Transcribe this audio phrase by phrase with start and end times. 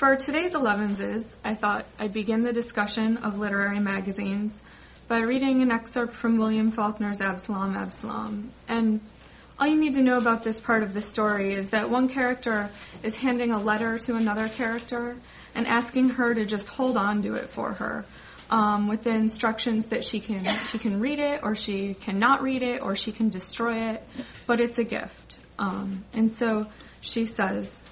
[0.00, 4.62] For today's 11s, I thought I'd begin the discussion of literary magazines
[5.08, 8.50] by reading an excerpt from William Faulkner's Absalom, Absalom.
[8.66, 9.02] And
[9.58, 12.70] all you need to know about this part of the story is that one character
[13.02, 15.16] is handing a letter to another character
[15.54, 18.06] and asking her to just hold on to it for her.
[18.48, 22.62] Um, with the instructions that she can she can read it or she cannot read
[22.62, 24.02] it or she can destroy it,
[24.46, 25.40] but it's a gift.
[25.58, 26.68] Um, and so
[27.02, 27.82] she says,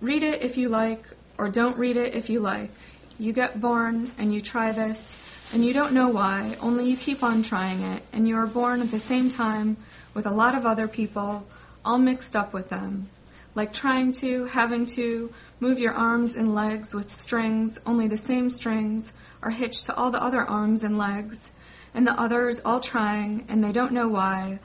[0.00, 1.06] "Read it if you like,
[1.38, 2.70] or don't read it if you like.
[3.18, 5.16] You get born and you try this,
[5.54, 6.56] and you don't know why.
[6.60, 9.78] Only you keep on trying it, and you are born at the same time
[10.12, 11.46] with a lot of other people,
[11.82, 13.08] all mixed up with them,
[13.54, 18.50] like trying to, having to." Move your arms and legs with strings, only the same
[18.50, 21.50] strings are hitched to all the other arms and legs,
[21.94, 24.58] and the others all trying, and they don't know why,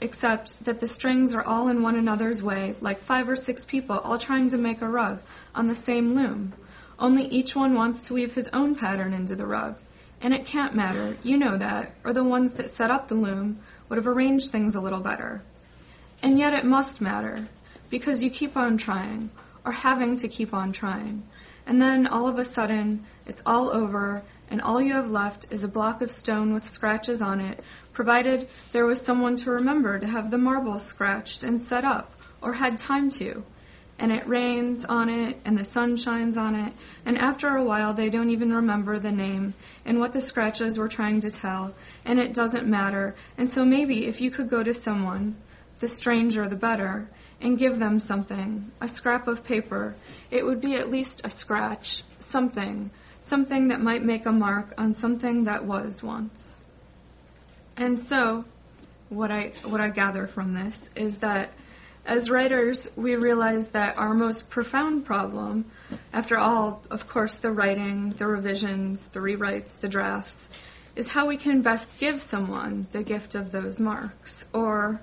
[0.00, 3.98] except that the strings are all in one another's way, like five or six people
[3.98, 5.20] all trying to make a rug
[5.54, 6.52] on the same loom.
[6.98, 9.76] Only each one wants to weave his own pattern into the rug.
[10.20, 13.60] And it can't matter, you know that, or the ones that set up the loom
[13.88, 15.42] would have arranged things a little better.
[16.22, 17.46] And yet it must matter,
[17.88, 19.30] because you keep on trying
[19.64, 21.22] or having to keep on trying.
[21.66, 25.62] And then all of a sudden, it's all over, and all you have left is
[25.62, 27.62] a block of stone with scratches on it,
[27.98, 32.52] provided there was someone to remember to have the marble scratched and set up, or
[32.52, 33.42] had time to.
[33.98, 36.72] And it rains on it, and the sun shines on it,
[37.04, 39.54] and after a while they don't even remember the name
[39.84, 43.16] and what the scratches were trying to tell, and it doesn't matter.
[43.36, 45.34] And so maybe if you could go to someone,
[45.80, 47.08] the stranger the better,
[47.40, 49.96] and give them something, a scrap of paper.
[50.30, 54.94] It would be at least a scratch, something, something that might make a mark on
[54.94, 56.57] something that was once.
[57.78, 58.44] And so,
[59.08, 61.52] what I what I gather from this is that
[62.04, 65.66] as writers, we realize that our most profound problem,
[66.12, 70.48] after all, of course, the writing, the revisions, the rewrites, the drafts,
[70.96, 75.00] is how we can best give someone the gift of those marks, or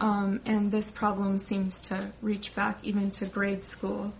[0.00, 4.12] um, and this problem seems to reach back even to grade school.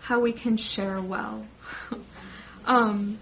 [0.00, 1.46] How we can share well.
[2.66, 3.18] um,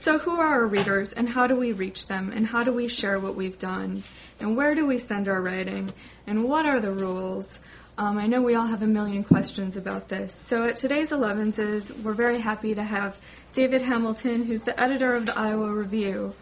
[0.00, 2.88] so, who are our readers, and how do we reach them, and how do we
[2.88, 4.02] share what we've done,
[4.40, 5.90] and where do we send our writing,
[6.26, 7.60] and what are the rules?
[7.98, 10.34] Um, I know we all have a million questions about this.
[10.34, 13.20] So, at today's 11s, we're very happy to have
[13.52, 16.32] David Hamilton, who's the editor of the Iowa Review.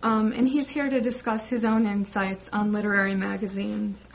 [0.00, 4.08] Um, and he's here to discuss his own insights on literary magazines.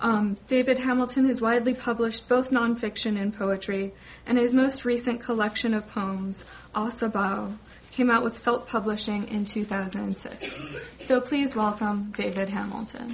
[0.00, 3.92] Um, David Hamilton has widely published both nonfiction and poetry,
[4.26, 7.56] and his most recent collection of poems, Ossabaw,
[7.98, 10.68] came out with Salt Publishing in 2006.
[11.00, 13.08] So please welcome David Hamilton.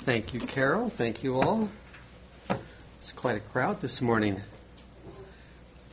[0.00, 0.90] Thank you, Carol.
[0.90, 1.70] Thank you all.
[2.98, 4.42] It's quite a crowd this morning.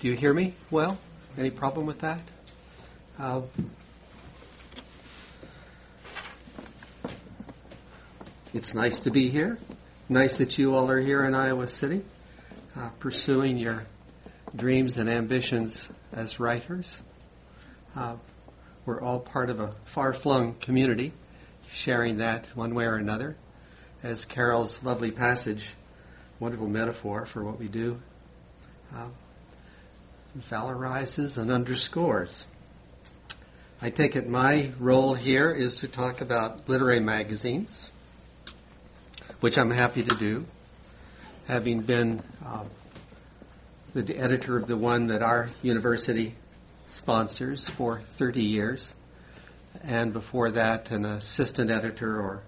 [0.01, 0.97] Do you hear me well?
[1.37, 2.19] Any problem with that?
[3.17, 3.43] Uh,
[8.53, 9.57] it's nice to be here.
[10.07, 12.03] Nice that you all are here in Iowa City,
[12.77, 13.85] uh, pursuing your
[14.55, 17.01] dreams and ambitions as writers.
[17.95, 18.17] Uh,
[18.85, 21.13] we're all part of a far flung community,
[21.71, 23.35] sharing that one way or another
[24.03, 25.73] as Carol's lovely passage,
[26.39, 27.99] wonderful metaphor for what we do,
[28.93, 29.07] uh,
[30.51, 32.45] valorizes and underscores.
[33.81, 37.89] I take it my role here is to talk about literary magazines,
[39.43, 40.45] which I'm happy to do,
[41.49, 42.63] having been uh,
[43.93, 46.35] the editor of the one that our university
[46.85, 48.95] sponsors for 30 years,
[49.83, 52.41] and before that, an assistant editor or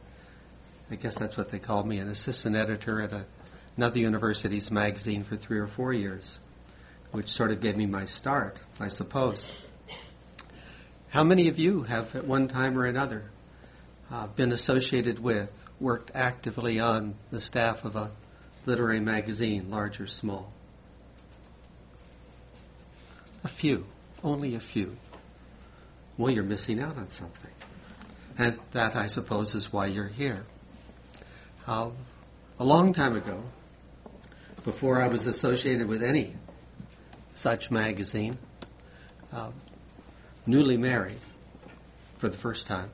[0.90, 3.26] I guess that's what they called me, an assistant editor at a,
[3.76, 6.40] another university's magazine for three or four years,
[7.12, 9.66] which sort of gave me my start, I suppose.
[11.10, 13.26] How many of you have, at one time or another,
[14.10, 18.10] uh, been associated with, worked actively on the staff of a
[18.66, 20.52] literary magazine, large or small?
[23.44, 23.86] A few,
[24.24, 24.98] only a few.
[26.18, 27.52] Well, you're missing out on something.
[28.36, 30.48] And that, I suppose, is why you're here.
[31.68, 31.92] Uh,
[32.60, 33.44] a long time ago,
[34.64, 36.34] before I was associated with any
[37.36, 38.40] such magazine,
[39.32, 39.52] uh,
[40.48, 41.20] newly married
[42.18, 42.90] for the first time,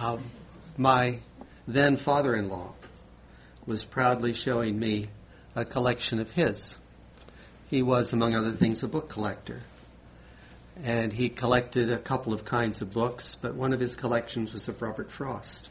[0.00, 0.16] uh,
[0.76, 1.20] my
[1.66, 2.72] then father in law
[3.66, 5.08] was proudly showing me
[5.54, 6.76] a collection of his.
[7.68, 9.62] he was, among other things, a book collector.
[10.84, 14.68] And he collected a couple of kinds of books, but one of his collections was
[14.68, 15.68] of Robert Frost.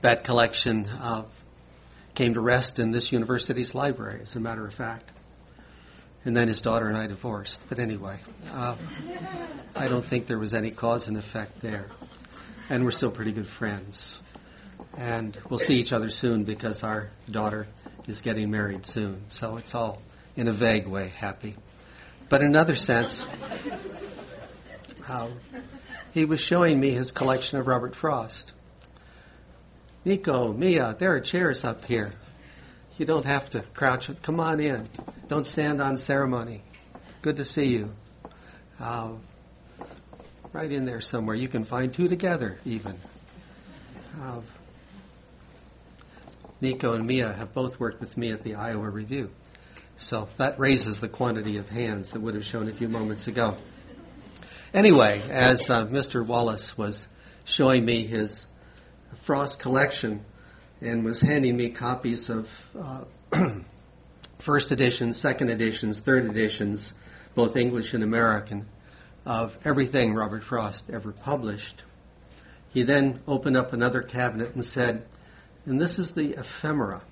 [0.00, 1.24] That collection uh,
[2.14, 5.10] came to rest in this university's library, as a matter of fact.
[6.24, 7.60] And then his daughter and I divorced.
[7.68, 8.18] But anyway,
[8.52, 8.76] uh,
[9.76, 11.86] I don't think there was any cause and effect there.
[12.70, 14.22] And we're still pretty good friends.
[14.96, 17.66] And we'll see each other soon because our daughter
[18.06, 19.24] is getting married soon.
[19.28, 20.00] So it's all,
[20.36, 21.56] in a vague way, happy.
[22.28, 23.26] But in another sense,
[25.08, 25.26] uh,
[26.14, 28.54] he was showing me his collection of Robert Frost.
[30.04, 32.12] Nico, Mia, there are chairs up here.
[32.98, 34.10] You don't have to crouch.
[34.22, 34.88] Come on in.
[35.26, 36.62] Don't stand on ceremony.
[37.20, 37.90] Good to see you.
[38.78, 39.10] Uh,
[40.52, 41.36] right in there somewhere.
[41.36, 42.94] You can find two together, even.
[44.20, 44.40] Uh,
[46.60, 49.30] Nico and Mia have both worked with me at the Iowa Review.
[49.96, 53.56] So that raises the quantity of hands that would have shown a few moments ago.
[54.72, 56.24] Anyway, as uh, Mr.
[56.24, 57.08] Wallace was
[57.44, 58.46] showing me his
[59.22, 60.24] Frost collection
[60.80, 63.04] and was handing me copies of uh,
[64.38, 66.94] first editions, second editions, third editions,
[67.34, 68.66] both English and American,
[69.30, 71.84] of everything Robert Frost ever published.
[72.74, 75.06] He then opened up another cabinet and said,
[75.64, 77.02] and this is the ephemera.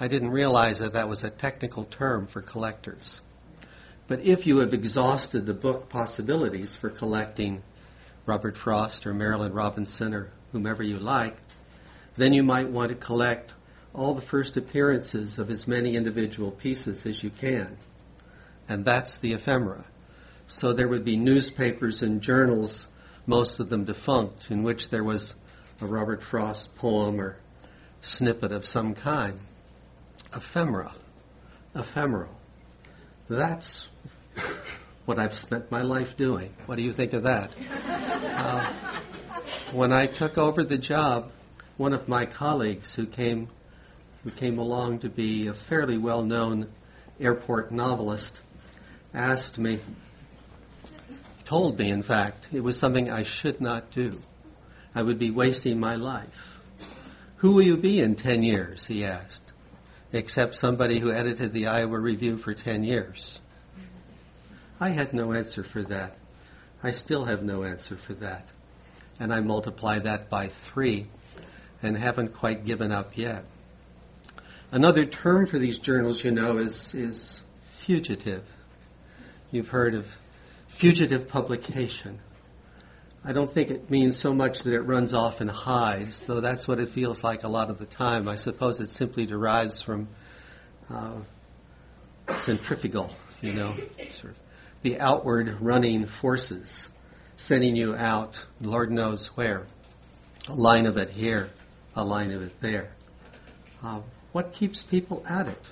[0.00, 3.20] I didn't realize that that was a technical term for collectors.
[4.08, 7.62] But if you have exhausted the book possibilities for collecting
[8.26, 11.36] Robert Frost or Marilynne Robinson or whomever you like,
[12.16, 13.54] then you might want to collect
[13.94, 17.76] all the first appearances of as many individual pieces as you can.
[18.68, 19.84] And that's the ephemera.
[20.50, 22.88] So there would be newspapers and journals,
[23.24, 25.36] most of them defunct, in which there was
[25.80, 27.36] a Robert Frost poem or
[28.02, 29.38] snippet of some kind.
[30.34, 30.92] Ephemera.
[31.76, 32.34] Ephemeral.
[33.28, 33.90] That's
[35.04, 36.52] what I've spent my life doing.
[36.66, 37.54] What do you think of that?
[38.24, 38.72] Uh,
[39.72, 41.30] when I took over the job,
[41.76, 43.48] one of my colleagues who came
[44.24, 46.68] who came along to be a fairly well-known
[47.20, 48.40] airport novelist
[49.14, 49.78] asked me
[51.50, 54.12] told me in fact it was something I should not do.
[54.94, 56.60] I would be wasting my life.
[57.38, 58.86] Who will you be in 10 years?
[58.86, 59.52] he asked,
[60.12, 63.40] except somebody who edited the Iowa Review for 10 years.
[64.78, 66.16] I had no answer for that.
[66.84, 68.48] I still have no answer for that
[69.18, 71.08] and I multiply that by three
[71.82, 73.44] and haven't quite given up yet.
[74.70, 77.42] Another term for these journals, you know, is, is
[77.72, 78.44] fugitive.
[79.50, 80.16] You've heard of
[80.70, 82.20] fugitive publication.
[83.22, 86.66] I don't think it means so much that it runs off and hides, though that's
[86.66, 88.28] what it feels like a lot of the time.
[88.28, 90.08] I suppose it simply derives from
[90.88, 91.16] uh,
[92.32, 93.10] centrifugal,
[93.42, 93.74] you know,
[94.12, 94.38] sort of
[94.80, 96.88] the outward running forces
[97.36, 99.66] sending you out, Lord knows where.
[100.48, 101.50] A line of it here,
[101.94, 102.92] a line of it there.
[103.82, 104.00] Uh,
[104.32, 105.68] what keeps people at it?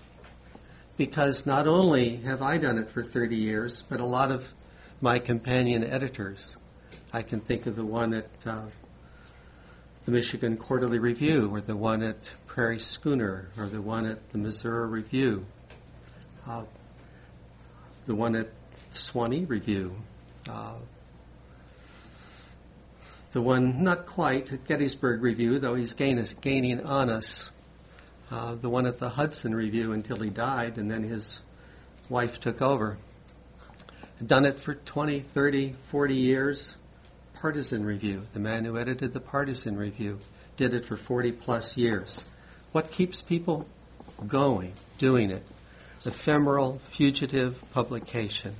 [0.98, 4.52] Because not only have I done it for 30 years, but a lot of
[5.00, 6.56] my companion editors.
[7.12, 8.62] I can think of the one at uh,
[10.04, 14.38] the Michigan Quarterly Review, or the one at Prairie Schooner, or the one at the
[14.38, 15.46] Missouri Review,
[16.46, 16.64] uh,
[18.06, 18.48] the one at
[18.92, 19.94] Sewanee Review,
[20.50, 20.74] uh,
[23.32, 27.50] the one not quite at Gettysburg Review, though he's gain, gaining on us.
[28.30, 31.40] Uh, the one at the Hudson Review until he died, and then his
[32.10, 32.98] wife took over.
[34.24, 36.76] Done it for 20, 30, 40 years.
[37.34, 40.18] Partisan Review, the man who edited the Partisan Review,
[40.56, 42.24] did it for 40 plus years.
[42.72, 43.66] What keeps people
[44.26, 45.44] going, doing it?
[46.04, 48.54] Ephemeral, fugitive publication.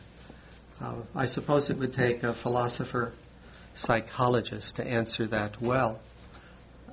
[0.80, 3.12] Uh, I suppose it would take a philosopher
[3.74, 5.98] psychologist to answer that well.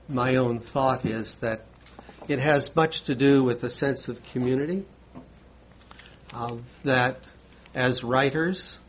[0.10, 1.65] My own thought is that
[2.27, 4.86] it has much to do with a sense of community,
[6.34, 7.29] uh, that
[7.75, 8.79] as writers,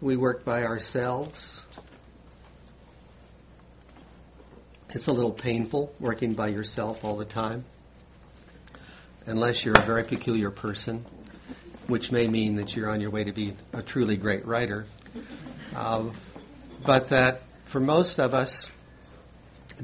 [0.00, 1.66] we work by ourselves.
[4.88, 7.64] It's a little painful working by yourself all the time,
[9.26, 11.04] unless you're a very peculiar person,
[11.86, 14.86] which may mean that you're on your way to be a truly great writer.
[15.76, 16.04] Uh,
[16.82, 18.70] but that for most of us,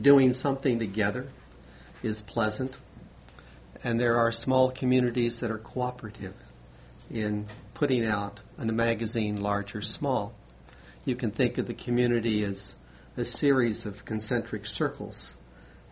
[0.01, 1.27] doing something together
[2.03, 2.79] is pleasant.
[3.85, 6.35] And there are small communities that are cooperative
[7.11, 7.47] in
[7.81, 10.35] putting out in a magazine, large or small.
[11.07, 12.75] You can think of the community as
[13.17, 15.35] a series of concentric circles,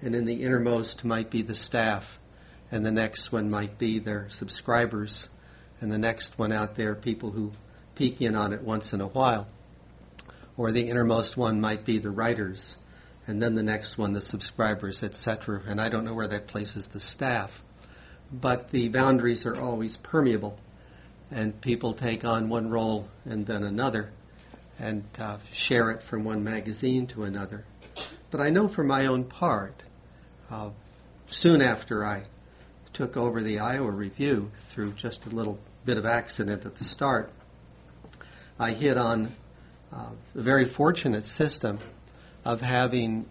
[0.02, 2.18] and in the innermost might be the staff,
[2.70, 5.30] and the next one might be their subscribers,
[5.80, 7.52] and the next one out there, people who
[7.94, 9.48] peek in on it once in a while.
[10.58, 12.76] Or the innermost one might be the writers,
[13.26, 15.62] and then the next one, the subscribers, etc.
[15.66, 17.62] And I don't know where that places the staff.
[18.30, 20.58] But the boundaries are always permeable,
[21.30, 24.10] and people take on one role and then another,
[24.78, 27.64] and uh, share it from one magazine to another.
[28.30, 29.82] But I know for my own part,
[30.50, 30.70] uh,
[31.26, 32.24] soon after I
[32.92, 37.30] took over the Iowa Review through just a little bit of accident at the start,
[38.58, 39.34] I hit on
[39.92, 41.78] uh, the very fortunate system
[42.44, 43.26] of having,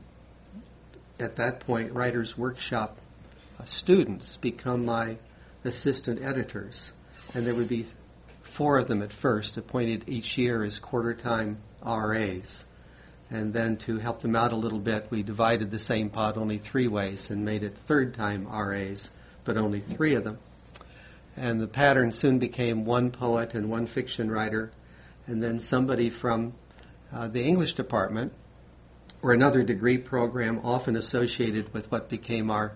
[1.20, 2.98] at that point, Writers Workshop
[3.60, 5.18] uh, students become my
[5.64, 6.92] assistant editors.
[7.34, 7.86] And there would be
[8.42, 12.66] four of them at first, appointed each year as quarter time RAs.
[13.30, 16.58] And then to help them out a little bit, we divided the same pot only
[16.58, 19.12] three ways and made it third time RAs,
[19.44, 20.40] but only three of them.
[21.36, 24.72] And the pattern soon became one poet and one fiction writer,
[25.28, 26.54] and then somebody from
[27.14, 28.34] uh, the English department
[29.22, 32.74] or another degree program often associated with what became our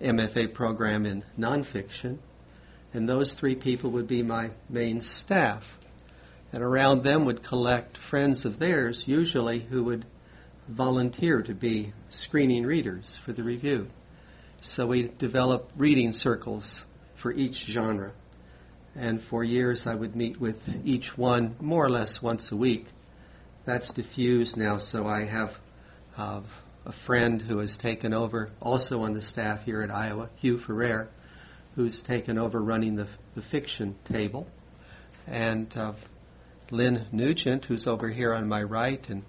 [0.00, 2.18] MFA program in nonfiction.
[2.94, 5.78] And those three people would be my main staff
[6.52, 10.04] and around them would collect friends of theirs, usually who would
[10.68, 13.88] volunteer to be screening readers for the review.
[14.60, 16.84] So we developed reading circles
[17.14, 18.12] for each genre.
[18.94, 22.86] And for years I would meet with each one more or less once a week.
[23.64, 25.58] That's diffused now, so I have
[26.18, 26.42] uh,
[26.84, 31.08] a friend who has taken over, also on the staff here at Iowa, Hugh Ferrer,
[31.74, 34.46] who's taken over running the, the fiction table.
[35.26, 35.92] And uh,
[36.70, 39.22] Lynne Nugent, who's over here on my right, and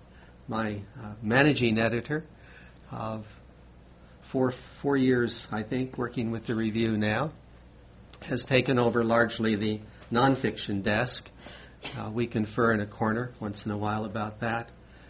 [0.47, 2.25] my uh, managing editor
[2.91, 3.25] of
[4.21, 7.31] four, four years, I think, working with the review now,
[8.23, 9.79] has taken over largely the
[10.11, 11.29] nonfiction desk.
[11.97, 14.69] Uh, we confer in a corner once in a while about that,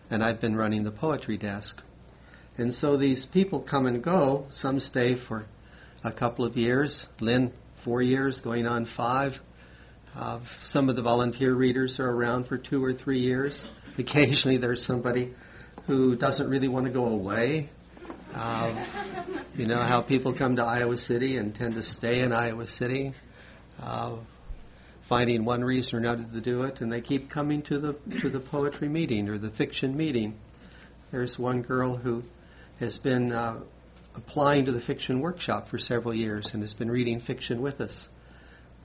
[0.09, 1.83] and I've been running the poetry desk.
[2.57, 4.45] And so these people come and go.
[4.49, 5.45] Some stay for
[6.03, 7.07] a couple of years.
[7.19, 9.41] Lynne, four years, going on five.
[10.15, 13.65] Uh, some of the volunteer readers are around for two or three years.
[13.97, 15.33] Occasionally, there's somebody
[15.87, 17.69] who doesn't really want to go away.
[18.33, 18.73] Uh,
[19.55, 23.13] you know how people come to Iowa City and tend to stay in Iowa City,
[23.81, 24.13] uh,
[25.03, 28.29] finding one reason or another to do it, and they keep coming to the to
[28.29, 30.35] the poetry meeting or the fiction meeting.
[31.11, 32.23] There's one girl who
[32.79, 33.59] has been uh,
[34.15, 38.09] applying to the fiction workshop for several years and has been reading fiction with us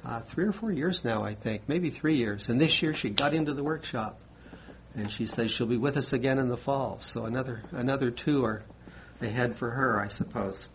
[0.05, 2.49] uh, three or four years now, I think, maybe three years.
[2.49, 4.19] And this year she got into the workshop,
[4.95, 6.99] and she says she'll be with us again in the fall.
[7.01, 8.63] So another another two are
[9.21, 10.69] ahead for her, I suppose.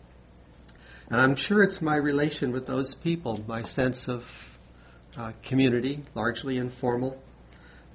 [1.10, 4.58] And I'm sure it's my relation with those people, my sense of
[5.16, 7.20] uh, community, largely informal,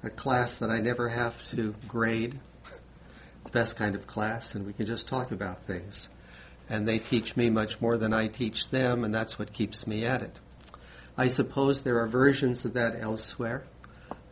[0.02, 4.66] a class that I never have to grade, It's the best kind of class, and
[4.66, 6.08] we can just talk about things.
[6.70, 10.06] And they teach me much more than I teach them, and that's what keeps me
[10.06, 10.38] at it.
[11.18, 13.64] I suppose there are versions of that elsewhere.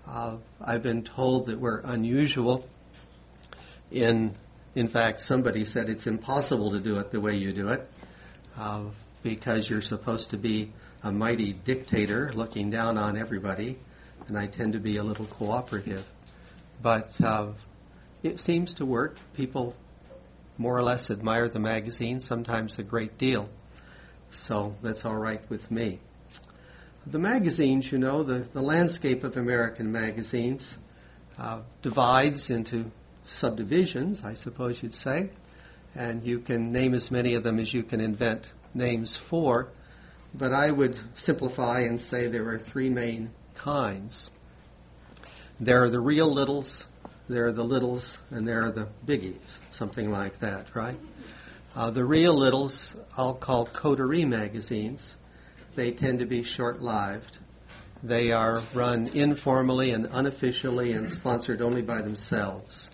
[0.07, 2.67] Uh, I've been told that we're unusual
[3.91, 4.35] in,
[4.75, 7.89] in fact, somebody said it's impossible to do it the way you do it
[8.57, 8.83] uh,
[9.23, 13.79] because you're supposed to be a mighty dictator looking down on everybody,
[14.27, 16.05] and I tend to be a little cooperative.
[16.83, 17.49] But uh,
[18.23, 19.19] it seems to work.
[19.35, 19.75] People
[20.59, 23.49] more or less admire the magazine, sometimes a great deal.
[24.31, 26.01] So that's all right with me
[27.11, 30.77] the magazines, you know, the, the landscape of American magazines
[31.39, 32.91] uh, divides into
[33.25, 35.31] subdivisions, I suppose you'd say,
[35.95, 39.69] and you can name as many of them as you can invent names for.
[40.35, 44.31] But I would simplify and say there are three main kinds.
[45.59, 46.87] There are the real littles,
[47.29, 50.99] there are the littles, and there are the biggies, something like that, right?
[51.77, 55.17] Uh, the real littles I'll call coterie magazines
[55.79, 57.39] they tend to be short lived.
[58.03, 62.91] They are run informally and unofficially and sponsored only by themselves.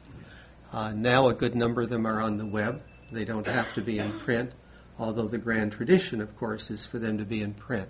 [0.71, 2.83] Uh, now, a good number of them are on the web.
[3.11, 4.53] They don't have to be in print,
[4.99, 7.88] although the grand tradition, of course, is for them to be in print.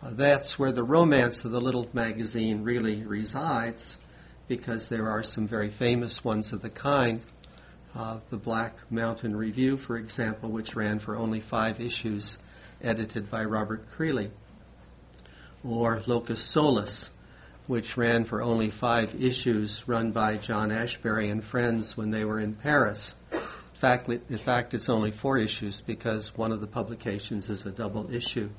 [0.00, 3.96] Uh, that's where the romance of the little magazine really resides,
[4.50, 7.20] because there are some very famous ones of the kind.
[7.94, 12.36] Uh, the Black Mountain Review, for example, which ran for only five issues
[12.82, 14.30] edited by Robert Creeley,
[15.62, 17.10] or Locus Solus,
[17.68, 22.40] which ran for only five issues, run by John Ashbery and friends when they were
[22.40, 23.14] in Paris,
[23.82, 28.50] in fact, it's only four issues because one of the publications is a double issue.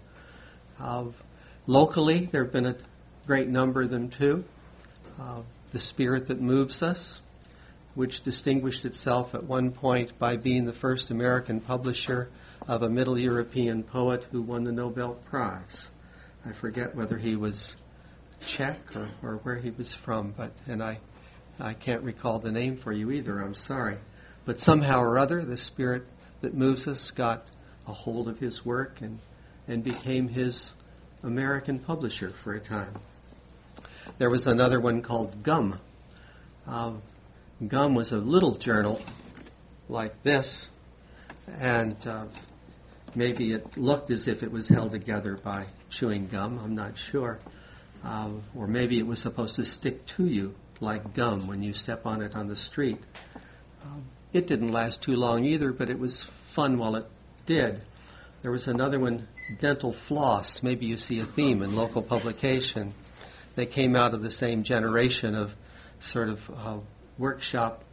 [0.79, 1.07] Uh,
[1.67, 2.77] locally, there have been a
[3.27, 4.45] great number of them too.
[5.19, 7.21] Uh, the Spirit That Moves Us,
[7.95, 12.29] which distinguished itself at one point by being the first American publisher
[12.67, 15.89] of a Middle European poet who won the Nobel Prize.
[16.45, 17.75] I forget whether he was
[18.45, 20.99] Czech or, or where he was from, but and I
[21.59, 23.39] I can't recall the name for you either.
[23.39, 23.97] I'm sorry.
[24.45, 26.03] But somehow or other, the spirit
[26.41, 27.45] that moves us got
[27.87, 29.19] a hold of his work and,
[29.67, 30.73] and became his
[31.23, 32.95] American publisher for a time.
[34.17, 35.79] There was another one called Gum.
[36.67, 36.93] Uh,
[37.67, 39.01] Gum was a little journal
[39.89, 40.69] like this,
[41.59, 42.25] and uh,
[43.15, 46.59] maybe it looked as if it was held together by chewing gum.
[46.63, 47.39] I'm not sure.
[48.03, 52.05] Uh, or maybe it was supposed to stick to you like gum when you step
[52.05, 52.97] on it on the street.
[53.83, 54.03] Um,
[54.33, 57.05] it didn't last too long either, but it was fun while it
[57.45, 57.81] did.
[58.41, 59.27] There was another one,
[59.59, 60.63] Dental Floss.
[60.63, 62.95] Maybe you see a theme in local publication.
[63.55, 65.55] They came out of the same generation of
[65.99, 66.77] sort of uh,
[67.17, 67.83] workshop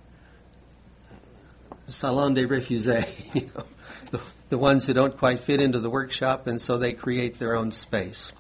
[1.89, 3.65] salon de refusés, you know,
[4.11, 7.57] the, the ones who don't quite fit into the workshop, and so they create their
[7.57, 8.33] own space.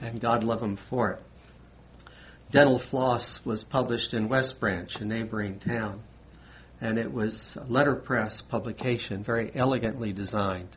[0.00, 1.22] And God love them for it.
[2.50, 6.02] Dental Floss was published in West Branch, a neighboring town,
[6.80, 10.68] and it was a letterpress publication, very elegantly designed,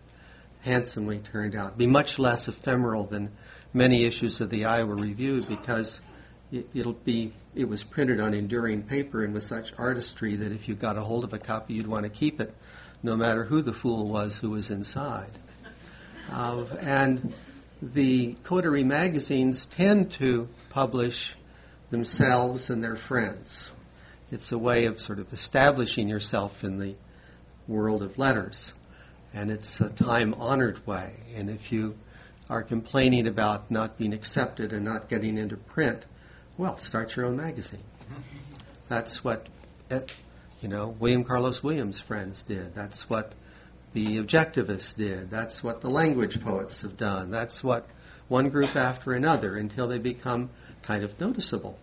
[0.62, 1.78] handsomely turned out.
[1.78, 3.32] Be much less ephemeral than
[3.76, 6.00] many issues of the Iowa Review because
[6.52, 10.70] it, will be it was printed on enduring paper and with such artistry that if
[10.70, 12.56] you got a hold of a copy, you'd want to keep it,
[13.04, 15.32] no matter who the fool was who was inside.
[16.32, 17.34] Uh, and
[17.82, 21.36] the coterie magazines tend to publish
[21.90, 23.74] themselves and their friends.
[24.32, 26.96] It's a way of sort of establishing yourself in the
[27.68, 28.74] world of letters.
[29.34, 31.12] And it's a time honored way.
[31.36, 31.98] And if you
[32.50, 36.06] are complaining about not being accepted and not getting into print,
[36.58, 37.84] well, start your own magazine.
[38.88, 39.48] That's what,
[39.90, 40.02] eh,
[40.62, 42.76] you know, William Carlos Williams' friends did.
[42.76, 43.34] That's what
[43.94, 45.32] the objectivists did.
[45.32, 47.32] That's what the language poets have done.
[47.32, 47.88] That's what
[48.28, 50.50] one group after another until they become
[50.82, 51.80] kind of noticeable.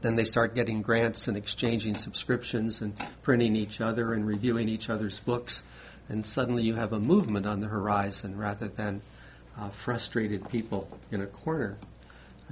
[0.00, 4.90] Then they start getting grants and exchanging subscriptions and printing each other and reviewing each
[4.90, 5.62] other's books.
[6.08, 9.02] And suddenly you have a movement on the horizon rather than
[9.58, 11.76] uh, frustrated people in a corner.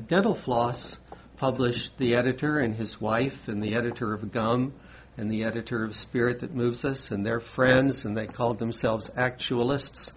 [0.08, 0.98] Dental Floss
[1.36, 4.72] published The Editor and his wife, and the editor of Gum,
[5.16, 9.10] and the editor of Spirit That Moves Us, and their friends, and they called themselves
[9.16, 10.12] Actualists.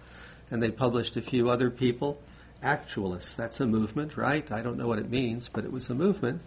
[0.50, 2.20] And they published a few other people
[2.62, 3.34] actualists.
[3.36, 4.50] That's a movement, right?
[4.50, 6.42] I don't know what it means, but it was a movement.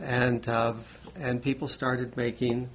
[0.00, 0.74] And, uh,
[1.16, 2.70] and people started making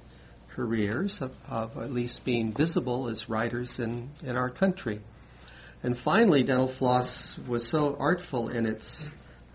[0.50, 5.00] careers of, of, at least being visible as writers in, in our country.
[5.82, 9.08] And finally, Dental Floss was so artful in its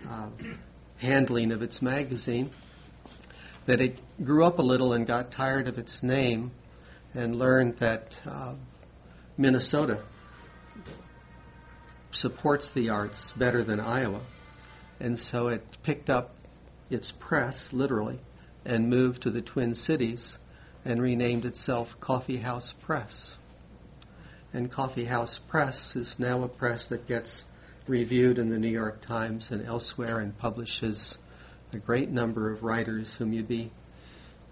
[0.09, 0.29] uh,
[0.97, 2.49] handling of its magazine
[3.65, 6.51] that it grew up a little and got tired of its name
[7.13, 8.53] and learned that uh,
[9.37, 10.01] Minnesota
[12.11, 14.21] supports the arts better than Iowa.
[14.99, 16.35] And so it picked up
[16.89, 18.19] its press, literally,
[18.63, 20.39] and moved to the Twin Cities
[20.85, 23.37] and renamed itself Coffee House Press.
[24.53, 27.45] And Coffee House Press is now a press that gets
[27.87, 31.17] reviewed in the New York Times and elsewhere and publishes
[31.73, 33.71] a great number of writers whom you'd be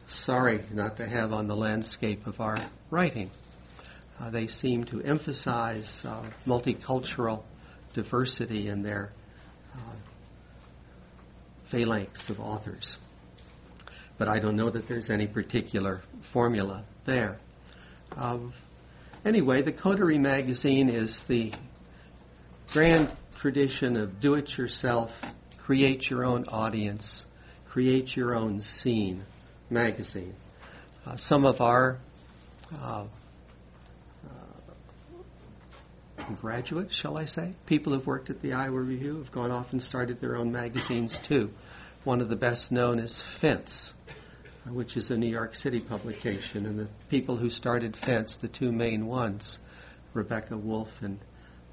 [0.07, 2.57] sorry not to have on the landscape of our
[2.89, 3.29] writing.
[4.19, 7.43] Uh, they seem to emphasize uh, multicultural
[7.93, 9.11] diversity in their
[9.75, 9.79] uh,
[11.65, 12.97] phalanx of authors.
[14.17, 17.39] But I don't know that there's any particular formula there.
[18.17, 18.53] Um,
[19.25, 21.51] anyway, the Coterie magazine is the
[22.71, 27.25] grand tradition of do it yourself, create your own audience,
[27.69, 29.25] create your own scene
[29.69, 30.35] magazine.
[31.05, 31.97] Uh, some of our
[32.79, 33.05] uh,
[36.39, 39.81] graduates, shall I say, people who've worked at the Iowa Review have gone off and
[39.81, 41.51] started their own magazines too.
[42.03, 43.93] One of the best known is Fence,
[44.65, 46.65] which is a New York City publication.
[46.65, 49.59] And the people who started Fence, the two main ones,
[50.13, 51.19] Rebecca Wolff and,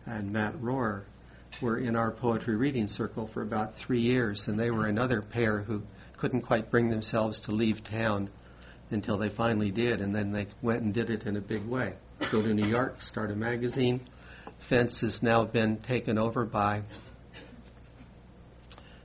[0.07, 1.03] and Matt Rohrer,
[1.61, 4.49] were in our poetry reading circle for about three years.
[4.49, 5.83] And they were another pair who
[6.17, 8.31] couldn't quite bring themselves to leave town
[8.91, 10.01] until they finally did.
[10.01, 11.95] And then they went and did it in a big way.
[12.31, 14.01] Go to New York, start a magazine
[14.59, 16.83] fence has now been taken over by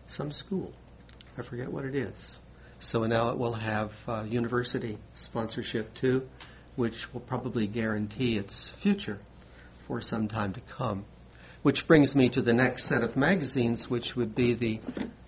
[0.07, 0.73] some school.
[1.37, 2.39] I forget what it is.
[2.83, 6.27] So now it will have uh, university sponsorship too,
[6.75, 9.19] which will probably guarantee its future
[9.87, 11.05] for some time to come.
[11.61, 14.79] Which brings me to the next set of magazines, which would be the,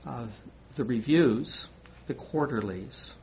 [0.05, 0.27] uh,
[0.75, 1.69] the reviews,
[2.07, 3.15] the quarterlies,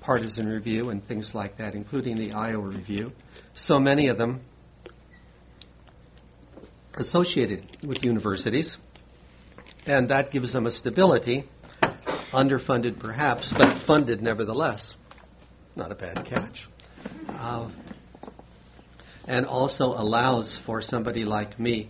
[0.00, 3.12] Partisan Review, and things like that, including the Iowa Review.
[3.54, 4.40] So many of them
[6.94, 8.78] associated with universities,
[9.86, 11.44] and that gives them a stability,
[12.32, 14.96] underfunded perhaps, but funded nevertheless.
[15.76, 16.68] Not a bad catch.
[17.28, 17.68] Uh,
[19.26, 21.88] and also allows for somebody like me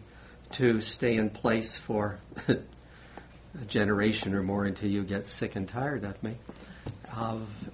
[0.53, 6.05] to stay in place for a generation or more until you get sick and tired
[6.05, 6.37] of me,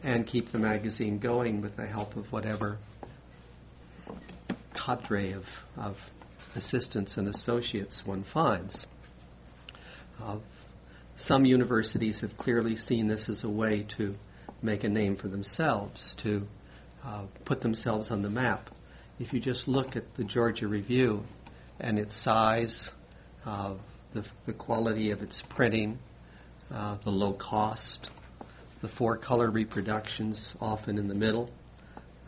[0.02, 2.78] and keep the magazine going with the help of whatever
[4.74, 6.10] cadre of, of
[6.56, 8.86] assistants and associates one finds.
[10.22, 10.36] Uh,
[11.16, 14.16] some universities have clearly seen this as a way to
[14.62, 16.46] make a name for themselves, to
[17.04, 18.70] uh, put themselves on the map.
[19.20, 21.24] If you just look at the Georgia Review
[21.78, 22.92] and its size,
[23.46, 23.74] uh,
[24.12, 25.98] the, the, quality of its printing,
[26.72, 28.10] uh, the low cost,
[28.80, 31.50] the four color reproductions often in the middle,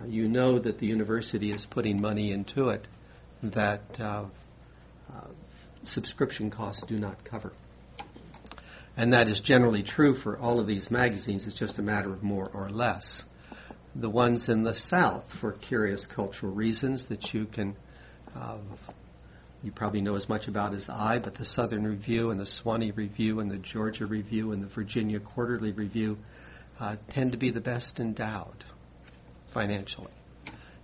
[0.01, 2.87] uh, you know that the university is putting money into it
[3.43, 4.25] that uh,
[5.13, 5.21] uh,
[5.83, 7.53] subscription costs do not cover.
[8.97, 11.47] And that is generally true for all of these magazines.
[11.47, 13.25] It's just a matter of more or less.
[13.95, 17.77] The ones in the South, for curious cultural reasons that you can,
[18.35, 18.59] uh,
[19.63, 22.97] you probably know as much about as I, but the Southern Review and the Sewanee
[22.97, 26.19] Review and the Georgia Review and the Virginia Quarterly Review
[26.81, 28.65] uh, tend to be the best endowed
[29.49, 30.13] financially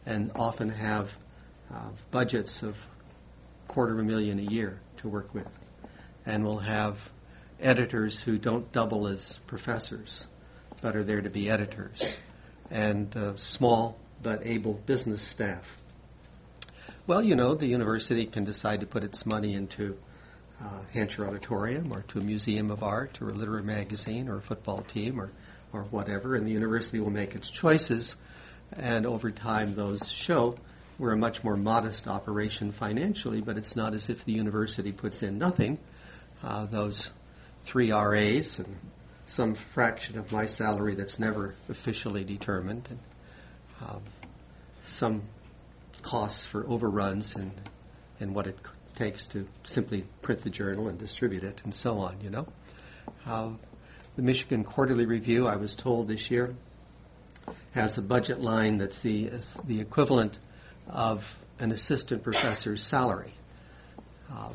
[0.07, 1.12] and often have
[1.72, 2.77] uh, budgets of
[3.68, 5.48] quarter of a million a year to work with.
[6.27, 7.11] And we'll have
[7.62, 10.27] editors who don't double as professors,
[10.81, 12.18] but are there to be editors,
[12.70, 15.79] and small but able business staff.
[17.07, 19.98] Well, you know, the university can decide to put its money into
[20.62, 24.40] uh, Hancher Auditorium or to a museum of art or a literary magazine or a
[24.40, 25.31] football team or,
[25.72, 28.16] or whatever, and the university will make its choices,
[28.77, 30.57] and over time those show
[30.98, 35.22] we're a much more modest operation financially, but it's not as if the university puts
[35.22, 35.79] in nothing.
[36.44, 37.11] Uh, those
[37.62, 38.77] three RAs and
[39.27, 42.98] some fraction of my salary that's never officially determined, and
[43.88, 44.03] um,
[44.83, 45.22] some
[46.03, 47.53] costs for overruns and
[48.20, 48.59] and what it
[48.94, 52.18] takes to simply print the journal and distribute it, and so on.
[52.22, 52.46] You know,
[53.27, 53.51] uh,
[54.16, 56.55] the Michigan Quarterly Review, I was told this year,
[57.72, 59.31] has a budget line that's the
[59.64, 60.38] the equivalent
[60.88, 63.33] of an assistant professor's salary.
[64.31, 64.55] Um,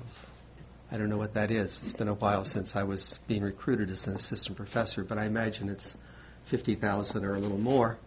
[0.92, 1.82] I don't know what that is.
[1.84, 5.26] It's been a while since I was being recruited as an assistant professor, but I
[5.26, 5.98] imagine it's
[6.46, 7.98] 50,000 or a little more,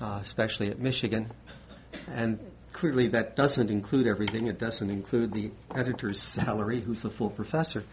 [0.00, 1.32] uh, especially at Michigan.
[2.08, 2.38] And
[2.72, 4.46] clearly that doesn't include everything.
[4.46, 7.84] It doesn't include the editor's salary, who's a full professor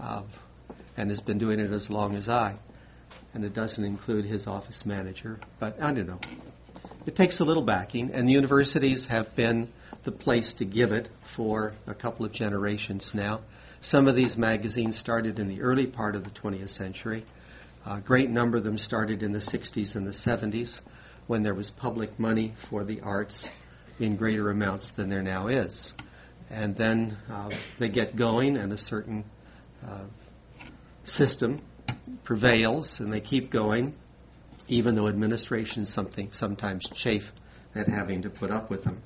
[0.00, 0.24] um,
[0.96, 2.56] and has been doing it as long as I.
[3.32, 5.38] And it doesn't include his office manager.
[5.60, 6.20] But I don't know
[7.06, 9.68] it takes a little backing, and the universities have been
[10.04, 13.40] the place to give it for a couple of generations now.
[13.80, 17.24] Some of these magazines started in the early part of the 20th century.
[17.84, 20.80] A great number of them started in the 60s and the 70s
[21.26, 23.50] when there was public money for the arts
[23.98, 25.94] in greater amounts than there now is.
[26.50, 29.24] And then uh, they get going, and a certain
[29.84, 30.04] uh,
[31.04, 31.62] system
[32.22, 33.94] prevails, and they keep going
[34.68, 37.32] even though administrations something sometimes chafe
[37.74, 39.02] at having to put up with them.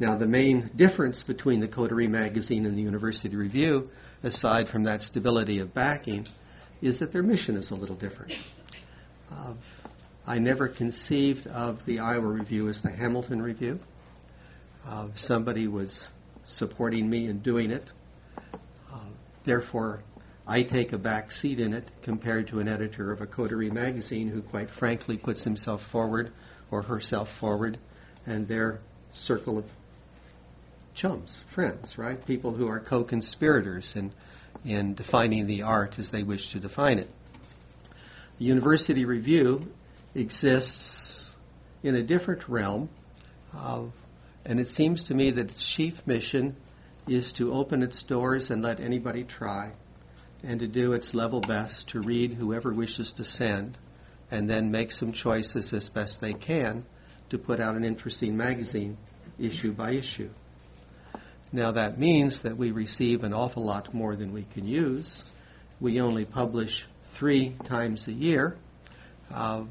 [0.00, 3.86] Now, the main difference between the Coterie magazine and the University Review,
[4.22, 6.26] aside from that stability of backing,
[6.80, 8.32] is that their mission is a little different.
[9.30, 9.54] Uh,
[10.26, 13.80] I never conceived of the Iowa Review as the Hamilton Review.
[14.86, 16.08] Uh, somebody was
[16.46, 17.88] supporting me in doing it.
[18.92, 19.06] Uh,
[19.44, 20.02] therefore,
[20.50, 24.28] I take a back seat in it compared to an editor of a coterie magazine
[24.28, 26.32] who, quite frankly, puts himself forward
[26.70, 27.76] or herself forward
[28.26, 28.80] and their
[29.12, 29.66] circle of
[30.94, 32.24] chums, friends, right?
[32.24, 34.10] People who are co conspirators in,
[34.64, 37.10] in defining the art as they wish to define it.
[38.38, 39.70] The University Review
[40.14, 41.34] exists
[41.82, 42.88] in a different realm,
[43.52, 46.56] and it seems to me that its chief mission
[47.06, 49.72] is to open its doors and let anybody try
[50.42, 53.76] and to do its level best to read whoever wishes to send
[54.30, 56.84] and then make some choices as best they can
[57.30, 58.96] to put out an interesting magazine
[59.38, 60.30] issue by issue.
[61.52, 65.24] Now that means that we receive an awful lot more than we can use.
[65.80, 68.56] We only publish three times a year,
[69.32, 69.64] uh,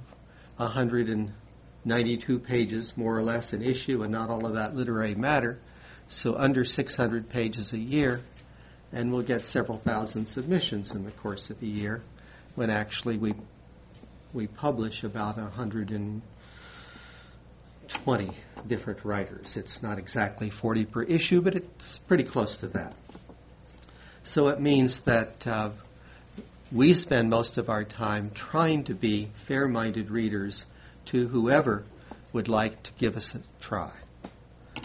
[0.58, 5.60] 192 pages more or less an issue, and not all of that literary matter.
[6.10, 8.22] So under 600 pages a year,
[8.92, 12.02] and we'll get several thousand submissions in the course of a year,
[12.56, 13.34] when actually we
[14.34, 18.32] we publish about 120
[18.68, 19.58] different writers.
[19.58, 22.94] It's not exactly 40 per issue, but it's pretty close to that.
[24.24, 25.70] So it means that uh,
[26.72, 30.66] we spend most of our time trying to be fair minded readers
[31.06, 31.86] to whoever
[32.34, 33.92] would like to give us a try.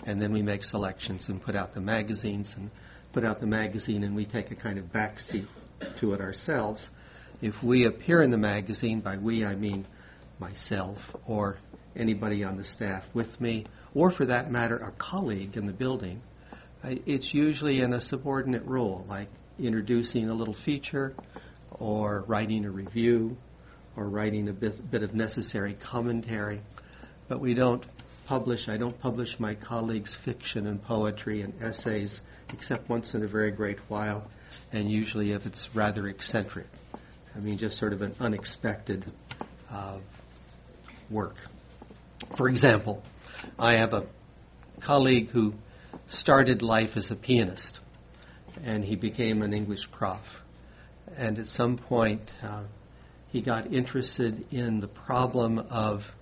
[0.06, 2.70] And then we make selections and put out the magazines and
[3.12, 5.46] put out the magazine and we take a kind of back seat
[5.96, 6.90] to it ourselves.
[7.40, 9.86] If we appear in the magazine, by we I mean
[10.38, 11.58] myself or
[11.94, 16.22] anybody on the staff with me, or for that matter, a colleague in the building,
[16.84, 21.14] it's usually in a subordinate role, like introducing a little feature
[21.78, 23.36] or writing a review
[23.96, 26.60] or writing a bit, bit of necessary commentary.
[27.28, 27.84] But we don't
[28.26, 33.26] publish, I don't publish my colleagues' fiction and poetry and essays except once in a
[33.26, 34.26] very great while,
[34.72, 36.66] and usually if it's rather eccentric.
[37.34, 39.04] I mean, just sort of an unexpected
[39.70, 39.98] uh,
[41.10, 41.36] work.
[42.34, 43.02] For example,
[43.58, 44.06] I have a
[44.80, 45.54] colleague who
[46.06, 47.80] started life as a pianist,
[48.64, 50.42] and he became an English prof.
[51.16, 52.62] And at some point, uh,
[53.30, 56.14] he got interested in the problem of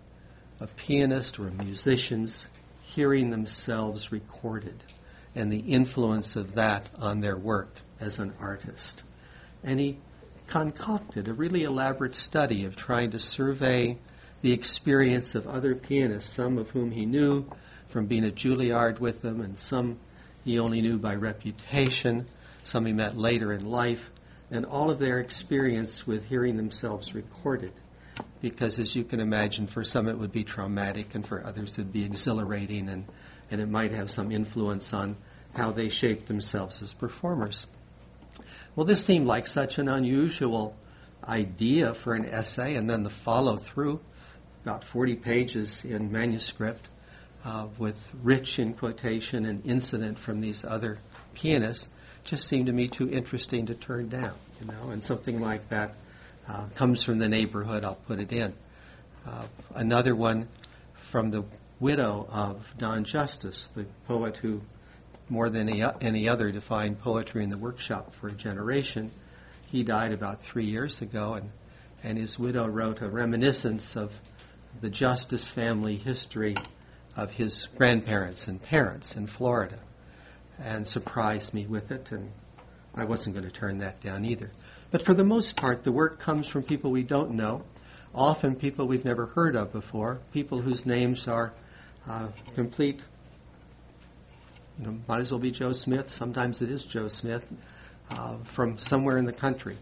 [0.61, 2.47] a pianist or musicians
[2.83, 4.83] hearing themselves recorded
[5.35, 9.05] and the influence of that on their work as an artist.
[9.63, 9.99] And he
[10.47, 13.99] concocted a really elaborate study of trying to survey
[14.43, 17.45] the experience of other pianists, some of whom he knew
[17.89, 19.99] from being at Juilliard with them, and some
[20.45, 22.27] he only knew by reputation,
[22.65, 24.11] some he met later in life,
[24.51, 27.73] and all of their experience with hearing themselves recorded.
[28.41, 31.83] Because, as you can imagine, for some it would be traumatic, and for others it
[31.83, 33.05] would be exhilarating, and,
[33.51, 35.17] and it might have some influence on
[35.55, 37.67] how they shape themselves as performers.
[38.77, 40.77] Well, this seemed like such an unusual
[41.27, 44.01] idea for an essay, and then the follow through,
[44.65, 46.89] about 40 pages in manuscript,
[47.45, 50.99] uh, with rich in quotation and incident from these other
[51.35, 51.89] pianists
[52.25, 55.95] just seemed to me too interesting to turn down, you know, and something like that
[56.49, 58.53] uh, comes from the neighborhood, I'll put it in.
[59.27, 60.49] Uh, another one
[60.95, 61.45] from the
[61.81, 64.61] widow of Don Justice, the poet who,
[65.29, 69.11] more than any, any other, defined poetry in the workshop for a generation.
[69.67, 71.51] He died about three years ago, and,
[72.05, 74.21] and his widow wrote a reminiscence of
[74.81, 76.55] the Justice family history
[77.17, 79.79] of his grandparents and parents in Florida
[80.63, 82.31] and surprised me with it, and
[82.95, 84.51] I wasn't going to turn that down either.
[84.91, 87.63] But for the most part, the work comes from people we don't know,
[88.15, 91.53] often people we've never heard of before, people whose names are
[92.09, 93.03] uh, complete.
[94.79, 96.11] You know, might as well be Joe Smith.
[96.11, 97.47] Sometimes it is Joe Smith
[98.11, 99.77] uh, from somewhere in the country.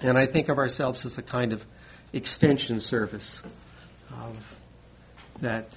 [0.00, 1.64] And I think of ourselves as a kind of
[2.12, 3.42] extension service
[5.42, 5.76] that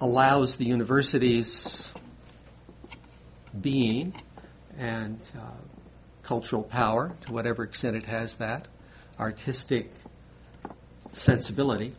[0.00, 1.92] allows the universities
[3.58, 4.12] being
[4.76, 5.40] and uh,
[6.22, 8.66] cultural power, to whatever extent it has that,
[9.18, 9.90] artistic
[11.12, 11.92] sensibility,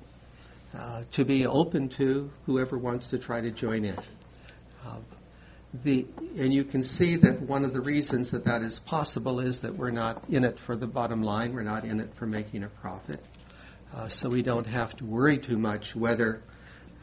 [0.77, 3.97] uh, to be open to whoever wants to try to join in.
[4.85, 4.99] Uh,
[5.83, 6.05] the,
[6.37, 9.75] and you can see that one of the reasons that that is possible is that
[9.75, 12.67] we're not in it for the bottom line, we're not in it for making a
[12.67, 13.19] profit.
[13.95, 16.41] Uh, so we don't have to worry too much whether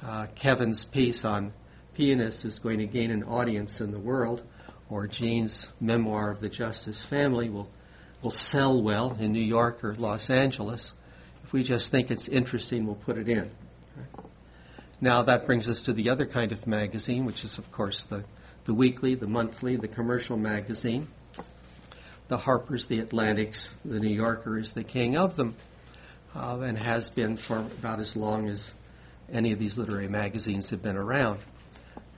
[0.05, 1.53] uh, Kevin's piece on
[1.95, 4.43] pianists is going to gain an audience in the world,
[4.89, 7.69] or Jean's memoir of the Justice family will,
[8.23, 10.95] will sell well in New York or Los Angeles.
[11.43, 13.51] If we just think it's interesting, we'll put it in.
[15.05, 18.25] Now that brings us to the other kind of magazine, which is, of course, the,
[18.64, 21.09] the weekly, the monthly, the commercial magazine.
[22.29, 25.57] The Harper's, the Atlantic's, the New Yorker is the king of them,
[26.35, 28.73] uh, and has been for about as long as
[29.31, 31.38] any of these literary magazines have been around.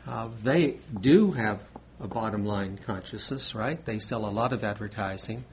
[0.07, 1.59] Uh, they do have
[1.99, 3.85] a bottom line consciousness, right?
[3.85, 5.45] They sell a lot of advertising.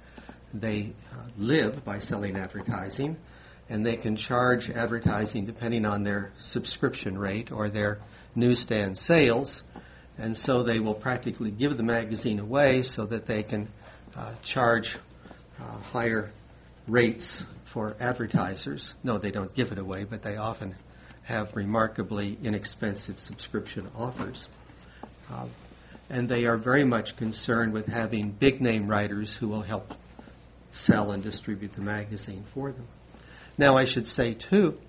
[0.54, 3.17] They uh, live by selling advertising,
[3.74, 7.98] and they can charge advertising depending on their subscription rate or their
[8.36, 9.64] newsstand sales.
[10.16, 13.68] And so they will practically give the magazine away so that they can
[14.16, 15.00] uh, charge
[15.60, 16.32] uh, higher
[16.88, 18.94] rates for advertisers.
[19.04, 20.76] No, they don't give it away, but they often
[21.24, 24.50] have remarkably inexpensive subscription offers.
[25.32, 25.48] Uh,
[26.12, 29.96] and they are very much concerned with having big name writers who will help
[30.70, 32.86] sell and distribute the magazine for them.
[33.58, 34.80] Now, I should say, too,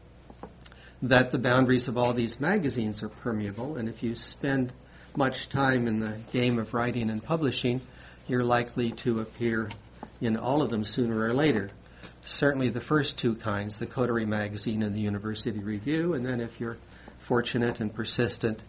[1.03, 4.73] that the boundaries of all these magazines are permeable, and if you spend
[5.15, 7.83] much time in the game of writing and publishing,
[8.27, 9.71] you're likely to appear
[10.21, 11.71] in all of them sooner or later.
[12.25, 16.59] Certainly the first two kinds, the Coterie magazine and the University Review, and then if
[16.59, 16.79] you're
[17.19, 18.63] fortunate and persistent,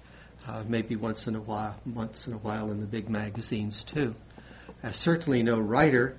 [0.48, 4.14] uh, maybe once in a while, once in a while in the big magazines too.
[4.84, 6.18] Uh, certainly no writer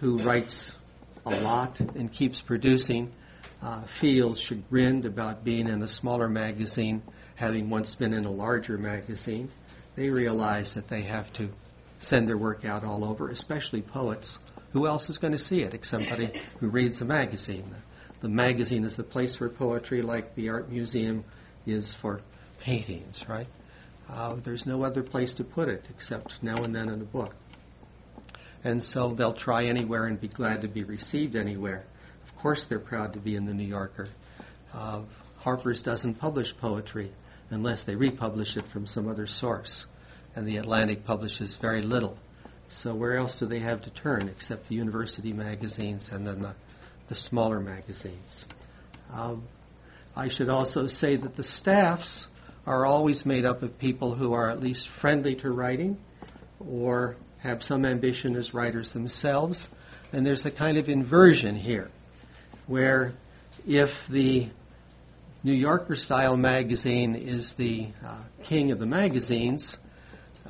[0.00, 0.76] who writes
[1.26, 3.12] a lot and keeps producing
[3.62, 7.02] uh, feels chagrined about being in a smaller magazine,
[7.36, 9.50] having once been in a larger magazine.
[9.96, 11.50] They realize that they have to
[11.98, 14.38] send their work out all over, especially poets.
[14.72, 17.64] Who else is going to see it except somebody who reads a magazine?
[17.70, 21.24] The, the magazine is a place for poetry, like the art museum
[21.66, 22.20] is for
[22.60, 23.48] paintings, right?
[24.08, 27.34] Uh, there's no other place to put it except now and then in a book.
[28.64, 31.84] And so they'll try anywhere and be glad to be received anywhere.
[32.24, 34.08] Of course, they're proud to be in the New Yorker.
[34.74, 35.02] Uh,
[35.38, 37.12] Harper's doesn't publish poetry
[37.50, 39.86] unless they republish it from some other source,
[40.36, 42.18] and the Atlantic publishes very little.
[42.68, 46.54] So where else do they have to turn except the university magazines and then the,
[47.08, 48.44] the smaller magazines?
[49.12, 49.44] Um,
[50.14, 52.28] I should also say that the staffs
[52.66, 55.96] are always made up of people who are at least friendly to writing
[56.60, 59.68] or have some ambition as writers themselves.
[60.12, 61.90] And there's a kind of inversion here
[62.66, 63.12] where
[63.66, 64.48] if the
[65.44, 69.78] New Yorker style magazine is the uh, king of the magazines,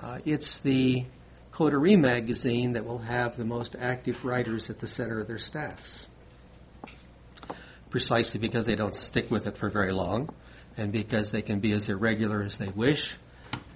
[0.01, 1.05] uh, it's the
[1.53, 6.07] Coterie magazine that will have the most active writers at the center of their staffs.
[7.91, 10.33] Precisely because they don't stick with it for very long,
[10.77, 13.17] and because they can be as irregular as they wish,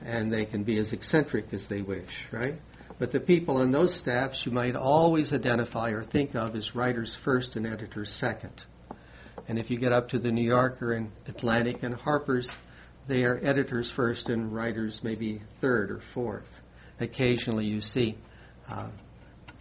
[0.05, 2.55] and they can be as eccentric as they wish, right?
[3.03, 7.17] But the people on those staffs you might always identify or think of as writers
[7.17, 8.65] first and editors second.
[9.49, 12.57] And if you get up to the New Yorker and Atlantic and Harper's,
[13.09, 16.63] they are editors first and writers maybe third or fourth.
[17.01, 18.15] Occasionally you see,
[18.71, 18.87] uh,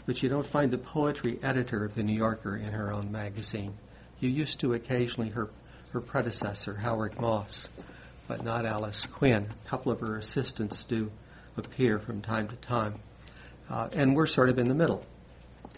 [0.06, 3.74] but you don't find the poetry editor of the New Yorker in her own magazine.
[4.20, 5.50] You used to occasionally her,
[5.94, 7.70] her predecessor, Howard Moss,
[8.28, 9.48] but not Alice Quinn.
[9.66, 11.12] A couple of her assistants do
[11.58, 13.00] appear from time to time.
[13.72, 15.06] Uh, and we're sort of in the middle,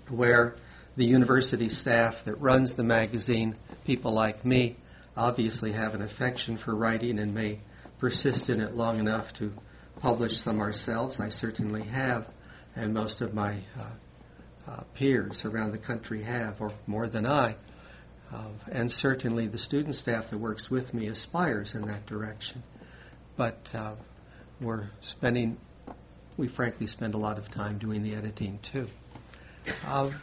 [0.10, 0.56] where
[0.96, 4.76] the university staff that runs the magazine, people like me,
[5.16, 7.60] obviously have an affection for writing and may
[8.00, 9.54] persist in it long enough to
[10.00, 11.20] publish some ourselves.
[11.20, 12.28] I certainly have,
[12.76, 17.56] and most of my uh, uh, peers around the country have, or more than I.
[18.34, 22.64] Uh, and certainly the student staff that works with me aspires in that direction.
[23.38, 23.94] But uh,
[24.60, 25.58] we're spending
[26.38, 28.90] we frankly spend a lot of time doing the editing too.
[29.88, 30.14] Um,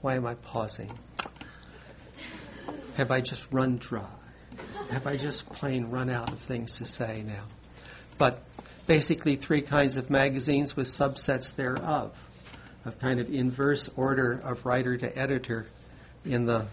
[0.00, 0.90] why am I pausing?
[2.94, 4.04] Have I just run dry?
[4.90, 7.44] Have I just plain run out of things to say now?
[8.18, 8.42] But
[8.86, 12.12] basically, three kinds of magazines with subsets thereof,
[12.84, 15.66] of kind of inverse order of writer to editor
[16.24, 16.66] in the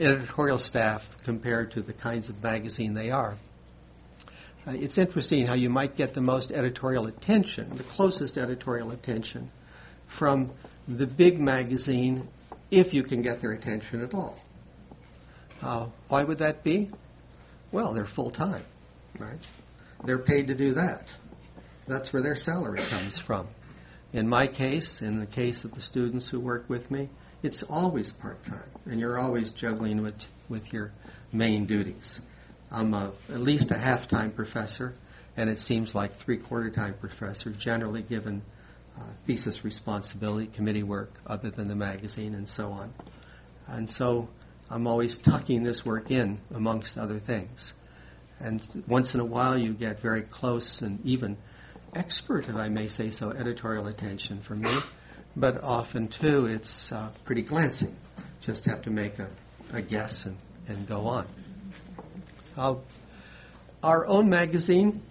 [0.00, 3.36] editorial staff compared to the kinds of magazine they are.
[4.66, 9.50] Uh, it's interesting how you might get the most editorial attention, the closest editorial attention,
[10.06, 10.50] from
[10.88, 12.28] the big magazine
[12.70, 14.40] if you can get their attention at all.
[15.62, 16.90] Uh, why would that be?
[17.72, 18.64] Well, they're full time,
[19.18, 19.38] right?
[20.04, 21.14] They're paid to do that.
[21.86, 23.46] That's where their salary comes from.
[24.12, 27.08] In my case, in the case of the students who work with me,
[27.46, 30.90] it's always part time, and you're always juggling with, with your
[31.32, 32.20] main duties.
[32.72, 34.94] I'm a, at least a half time professor,
[35.36, 38.42] and it seems like three quarter time professor, generally given
[38.98, 42.92] uh, thesis responsibility, committee work, other than the magazine, and so on.
[43.68, 44.28] And so
[44.68, 47.74] I'm always tucking this work in amongst other things.
[48.40, 51.36] And once in a while, you get very close and even
[51.94, 54.76] expert, if I may say so, editorial attention from me
[55.36, 57.94] but often too it's uh, pretty glancing.
[58.40, 59.28] Just have to make a,
[59.72, 61.26] a guess and, and go on.
[62.56, 62.76] Uh,
[63.82, 65.02] our own magazine.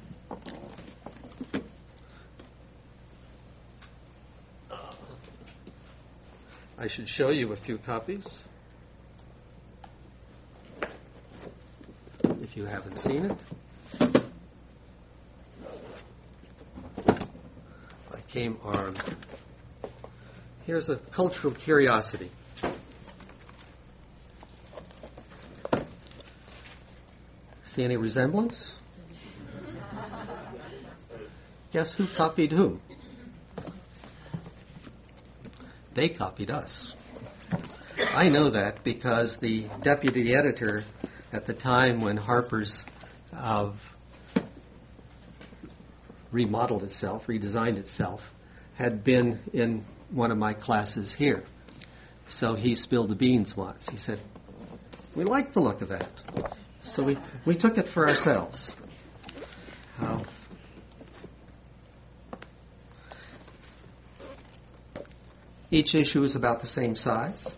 [6.77, 8.47] I should show you a few copies.
[12.41, 13.37] If you haven't seen it.
[18.13, 19.01] I came armed.
[20.65, 22.31] Here's a cultural curiosity.
[27.65, 28.79] See any resemblance?
[31.71, 32.81] Guess who copied whom?
[35.93, 36.95] They copied us.
[38.15, 40.83] I know that because the deputy editor
[41.31, 42.85] at the time when Harper's
[43.35, 43.69] uh,
[46.31, 48.33] remodeled itself, redesigned itself,
[48.75, 49.85] had been in
[50.15, 51.43] one of my classes here.
[52.27, 53.89] So he spilled the beans once.
[53.89, 54.19] He said,
[55.13, 56.09] We like the look of that.
[56.81, 58.75] So we, we took it for ourselves.
[60.01, 60.19] Uh,
[65.69, 67.55] each issue is about the same size.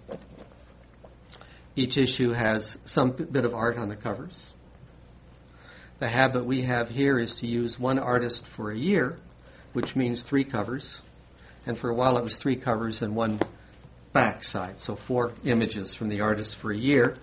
[1.76, 4.52] Each issue has some bit of art on the covers.
[6.00, 9.18] The habit we have here is to use one artist for a year,
[9.74, 11.02] which means three covers.
[11.68, 13.42] And for a while it was three covers and one
[14.14, 17.18] back side, so four images from the artist for a year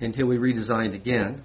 [0.00, 1.44] until we redesigned again.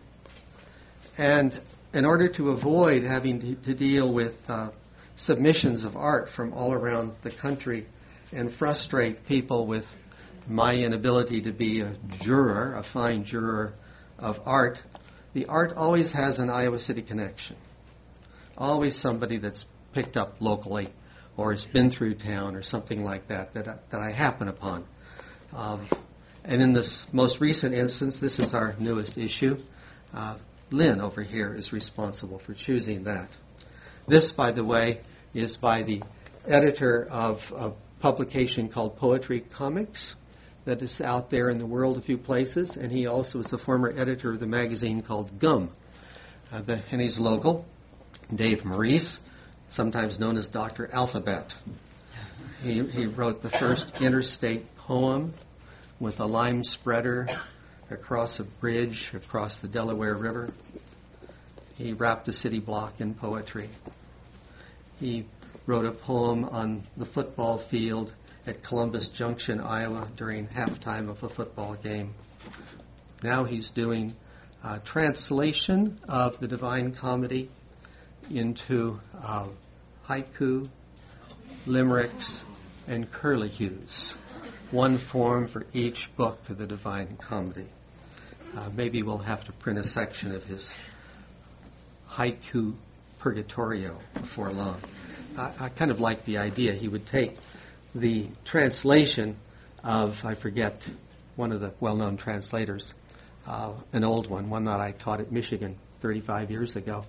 [1.20, 1.62] And
[1.94, 4.72] in order to avoid having to, to deal with uh,
[5.16, 7.86] submissions of art from all around the country
[8.34, 9.96] and frustrate people with
[10.48, 13.76] my inability to be a juror, a fine juror
[14.18, 14.82] of art,
[15.34, 17.56] the art always has an Iowa City connection.
[18.58, 20.88] Always somebody that's picked up locally
[21.38, 24.84] or has been through town or something like that that, I, that I happen upon.
[25.54, 25.86] Um,
[26.44, 29.58] and in this most recent instance, this is our newest issue.
[30.14, 30.36] Uh,
[30.72, 33.30] Lynne over here is responsible for choosing that.
[34.08, 35.02] This, by the way,
[35.34, 36.02] is by the
[36.48, 37.72] editor of a
[38.02, 40.16] publication called Poetry Comics
[40.66, 43.58] that is out there in the world a few places, and he also is the
[43.58, 45.70] former editor of the magazine called Gum.
[46.52, 47.66] Uh, the, and he's local.
[48.34, 49.20] Dave Morice,
[49.72, 50.90] sometimes known as Dr.
[50.92, 51.56] Alphabet.
[52.62, 55.34] He, he wrote the first interstate poem
[56.00, 57.28] with a lime spreader
[57.90, 60.50] across a bridge across the Delaware River.
[61.78, 63.70] He wrapped a city block in poetry.
[65.00, 65.26] He
[65.66, 68.14] wrote a poem on the football field
[68.46, 72.14] at Columbus Junction, Iowa, during halftime of a football game.
[73.24, 74.16] Now he's doing
[74.64, 77.50] a translation of the Divine Comedy
[78.38, 79.48] into uh,
[80.08, 80.70] haiku,
[81.66, 82.44] limericks,
[82.88, 84.16] and curlicues.
[84.72, 87.68] One form for each book of the Divine Comedy.
[88.56, 90.76] Uh, maybe we'll have to print a section of his
[92.12, 92.74] haiku
[93.20, 94.82] purgatorio before long.
[95.38, 96.74] I, I kind of like the idea.
[96.74, 97.38] He would take
[97.96, 99.36] the translation
[99.84, 100.88] of, I forget,
[101.36, 102.94] one of the well known translators,
[103.48, 107.06] uh, an old one, one that I taught at Michigan 35 years ago.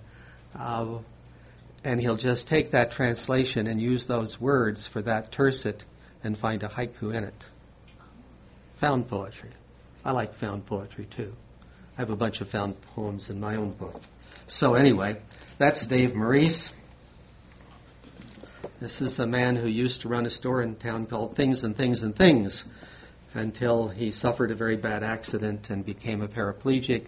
[0.57, 0.99] Uh,
[1.85, 5.85] and he'll just take that translation and use those words for that tercet
[6.23, 7.45] and find a haiku in it.
[8.79, 9.51] Found poetry.
[10.05, 11.35] I like found poetry too.
[11.97, 14.01] I have a bunch of found poems in my own book.
[14.47, 15.19] So anyway,
[15.59, 16.73] that's Dave Morice.
[18.81, 21.77] This is a man who used to run a store in town called Things and
[21.77, 22.65] Things and Things
[23.35, 27.07] until he suffered a very bad accident and became a paraplegic,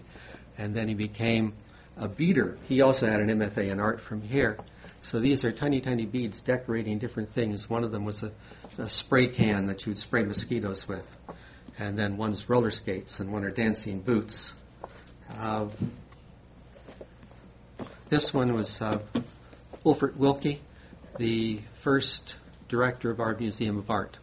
[0.56, 1.52] and then he became
[1.96, 2.58] a beader.
[2.68, 4.58] He also had an MFA in art from here.
[5.02, 7.68] So these are tiny, tiny beads decorating different things.
[7.68, 8.32] One of them was a,
[8.78, 11.18] a spray can that you'd spray mosquitoes with
[11.78, 14.52] and then one's roller skates, and one are dancing boots.
[15.38, 15.66] Uh,
[18.08, 19.00] this one was uh,
[19.84, 20.58] Ulfert Wilke,
[21.18, 22.36] the first
[22.68, 24.18] director of our Museum of Art.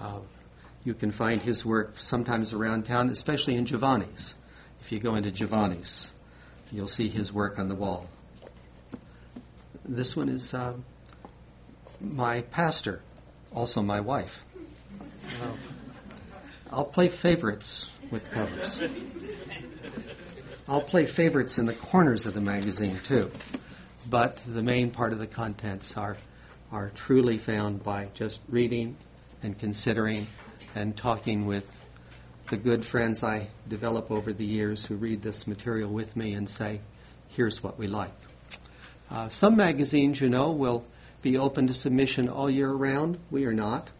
[0.00, 0.20] Uh,
[0.84, 4.34] you can find his work sometimes around town, especially in Giovanni's.
[4.80, 6.12] If you go into Giovanni's,
[6.72, 8.08] you'll see his work on the wall.
[9.84, 10.74] This one is uh,
[12.00, 13.00] my pastor,
[13.54, 14.44] also my wife.
[16.70, 18.82] I'll play favorites with covers.
[20.68, 23.30] I'll play favorites in the corners of the magazine too,
[24.08, 26.18] but the main part of the contents are
[26.70, 28.94] are truly found by just reading
[29.42, 30.26] and considering
[30.74, 31.77] and talking with
[32.50, 36.48] the good friends I develop over the years who read this material with me and
[36.48, 36.80] say,
[37.28, 38.14] here's what we like.
[39.10, 40.84] Uh, some magazines, you know, will
[41.20, 43.18] be open to submission all year round.
[43.30, 43.90] We are not.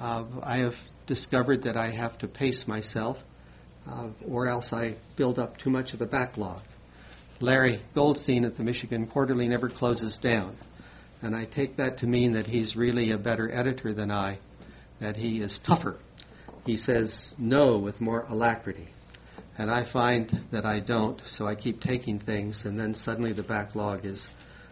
[0.00, 0.76] Uh, I have
[1.06, 3.22] discovered that I have to pace myself,
[3.88, 6.62] uh, or else I build up too much of a backlog.
[7.40, 10.56] Larry Goldstein at the Michigan Quarterly never closes down,
[11.22, 14.38] and I take that to mean that he's really a better editor than I,
[14.98, 15.96] that he is tougher.
[16.68, 18.88] He says no with more alacrity.
[19.56, 23.42] And I find that I don't, so I keep taking things, and then suddenly the
[23.42, 24.28] backlog is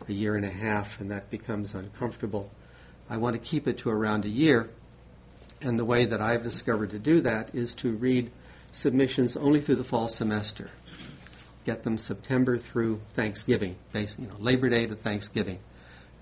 [0.06, 2.50] a year and a half, and that becomes uncomfortable.
[3.08, 4.68] I want to keep it to around a year,
[5.62, 8.30] and the way that I've discovered to do that is to read
[8.72, 10.68] submissions only through the fall semester.
[11.64, 15.60] Get them September through Thanksgiving, you know, Labor Day to Thanksgiving.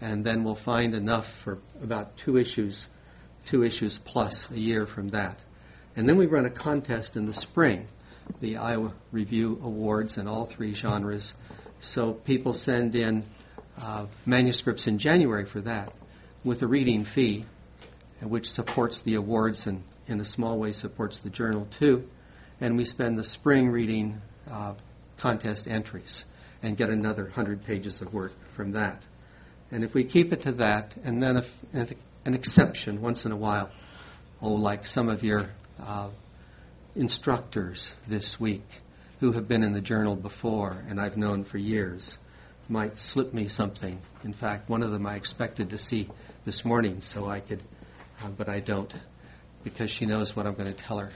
[0.01, 2.87] And then we'll find enough for about two issues
[3.45, 5.41] two issues plus a year from that.
[5.97, 7.87] And then we run a contest in the spring,
[8.41, 11.35] the Iowa Review Awards in all three genres.
[11.81, 13.25] So people send in
[13.81, 15.93] uh, manuscripts in January for that
[16.43, 17.45] with a reading fee,
[18.21, 22.09] which supports the awards and in a small way supports the journal too.
[22.61, 24.21] And we spend the spring reading
[24.51, 24.75] uh,
[25.17, 26.25] contest entries
[26.63, 29.03] and get another 100 pages of work from that.
[29.71, 33.37] And if we keep it to that, and then if, an exception once in a
[33.37, 33.71] while,
[34.41, 35.51] oh, like some of your
[35.83, 36.09] uh,
[36.97, 38.63] instructors this week
[39.21, 42.19] who have been in the journal before and I've known for years
[42.69, 44.01] might slip me something.
[44.23, 46.09] In fact, one of them I expected to see
[46.45, 47.63] this morning so I could,
[48.23, 48.95] uh, but I don't
[49.63, 51.13] because she knows what I'm going to tell her.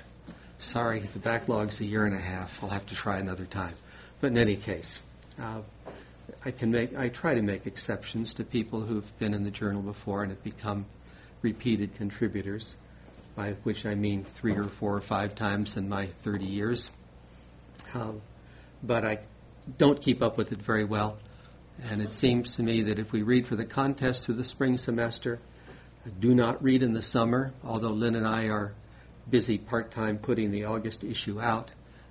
[0.59, 2.63] Sorry, the backlog's a year and a half.
[2.63, 3.75] I'll have to try another time.
[4.21, 5.01] But in any case,
[5.41, 5.63] uh,
[6.45, 9.83] I can make I try to make exceptions to people who've been in the journal
[9.83, 10.87] before and have become
[11.43, 12.77] repeated contributors,
[13.39, 16.91] by which I mean three or four or five times in my 30 years.
[17.95, 18.21] Um,
[18.83, 19.21] but I
[19.79, 21.19] don't keep up with it very well.
[21.89, 24.77] And it seems to me that if we read for the contest through the spring
[24.77, 25.39] semester,
[26.19, 28.73] do not read in the summer, although Lynne and I are
[29.31, 31.71] busy part time putting the August issue out,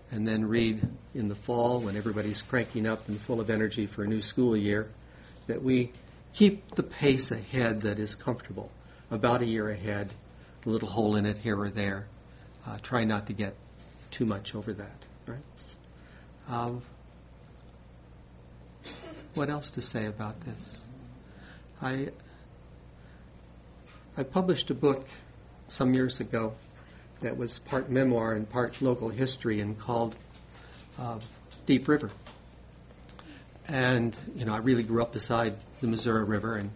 [0.09, 4.05] and then read in the fall when everybody's cranking up and full of energy for
[4.05, 4.87] a new school year,
[5.47, 5.91] that we
[6.33, 8.71] keep the pace ahead that is comfortable,
[9.11, 10.09] about a year ahead,
[10.65, 12.07] a little hole in it here or there.
[12.65, 13.55] Uh, try not to get
[14.11, 15.39] too much over that, right?
[16.49, 16.81] Um,
[19.33, 20.81] what else to say about this?
[21.81, 22.09] I
[24.17, 25.07] I published a book
[25.67, 26.55] some years ago
[27.21, 30.15] that was part memoir and part local history and called
[30.99, 31.19] uh,
[31.65, 32.09] Deep River.
[33.67, 36.71] And you know, I really grew up beside the Missouri River, and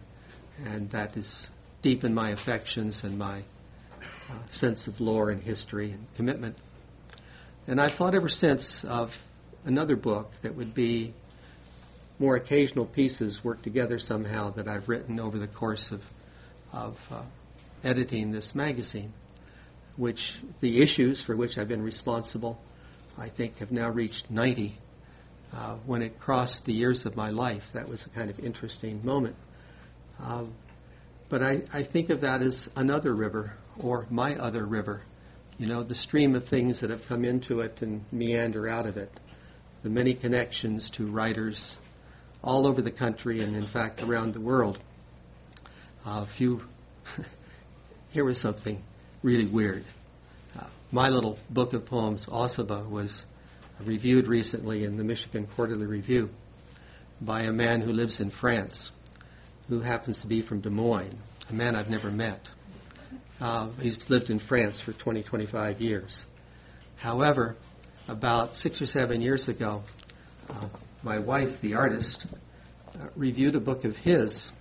[0.66, 3.42] and that is deep in my affections and my
[4.48, 6.56] sense of lore and history and commitment.
[7.66, 9.18] And I've thought ever since of
[9.64, 11.14] another book that would be
[12.18, 16.04] more occasional pieces worked together somehow that I've written over the course of,
[16.72, 17.22] of uh,
[17.84, 19.12] editing this magazine,
[19.96, 22.60] which the issues for which I've been responsible,
[23.18, 24.78] I think, have now reached 90.
[25.54, 29.04] Uh, when it crossed the years of my life, that was a kind of interesting
[29.04, 29.36] moment.
[30.18, 30.52] Um,
[31.28, 35.02] but I, I think of that as another river or my other river.
[35.58, 38.96] You know, the stream of things that have come into it and meander out of
[38.96, 39.12] it.
[39.82, 41.78] The many connections to writers
[42.42, 44.78] all over the country and, in fact, around the world.
[46.04, 46.62] A few,
[48.10, 48.82] here was something
[49.22, 49.84] really weird.
[50.58, 53.26] Uh, my little book of poems, Ossabaw, was
[53.80, 56.30] reviewed recently in the Michigan Quarterly Review
[57.20, 58.92] by a man who lives in France,
[59.68, 61.18] who happens to be from Des Moines,
[61.48, 62.50] a man I've never met.
[63.42, 66.26] Uh, he's lived in France for 20, 25 years.
[66.94, 67.56] However,
[68.08, 69.82] about six or seven years ago,
[70.48, 70.68] uh,
[71.02, 72.26] my wife, the artist,
[72.94, 74.52] uh, reviewed a book of his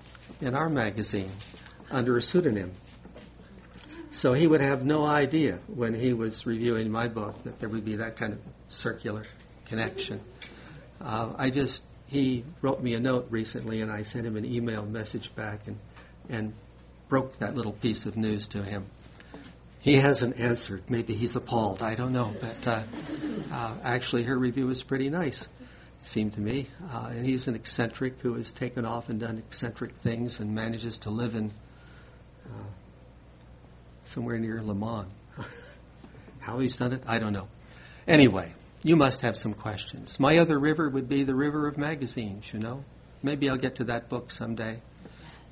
[0.42, 1.30] in our magazine
[1.92, 2.74] under a pseudonym.
[4.10, 7.86] So he would have no idea when he was reviewing my book that there would
[7.86, 9.26] be that kind of circular
[9.66, 10.20] connection.
[11.00, 14.88] Uh, I just, he wrote me a note recently and I sent him an email
[14.88, 15.78] message back and,
[16.30, 16.54] and
[17.12, 18.86] broke that little piece of news to him.
[19.82, 20.84] He hasn't answered.
[20.88, 21.82] Maybe he's appalled.
[21.82, 22.34] I don't know.
[22.40, 22.84] But uh,
[23.52, 25.50] uh, actually, her review was pretty nice
[26.02, 26.68] it seemed to me.
[26.90, 31.00] Uh, and he's an eccentric who has taken off and done eccentric things and manages
[31.00, 31.52] to live in
[32.46, 32.64] uh,
[34.06, 35.12] somewhere near Le Mans.
[36.40, 37.50] How he's done it, I don't know.
[38.08, 38.54] Anyway,
[38.84, 40.18] you must have some questions.
[40.18, 42.86] My other river would be the river of magazines, you know.
[43.22, 44.80] Maybe I'll get to that book someday.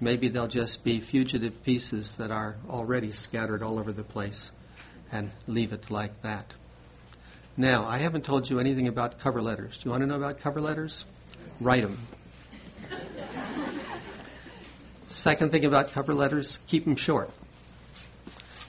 [0.01, 4.53] Maybe they'll just be fugitive pieces that are already scattered all over the place
[5.11, 6.53] and leave it like that.
[7.57, 9.77] Now, I haven't told you anything about cover letters.
[9.77, 11.03] Do you want to know about cover letters?
[11.59, 11.97] Write them.
[15.09, 17.31] Second thing about cover letters, keep them short.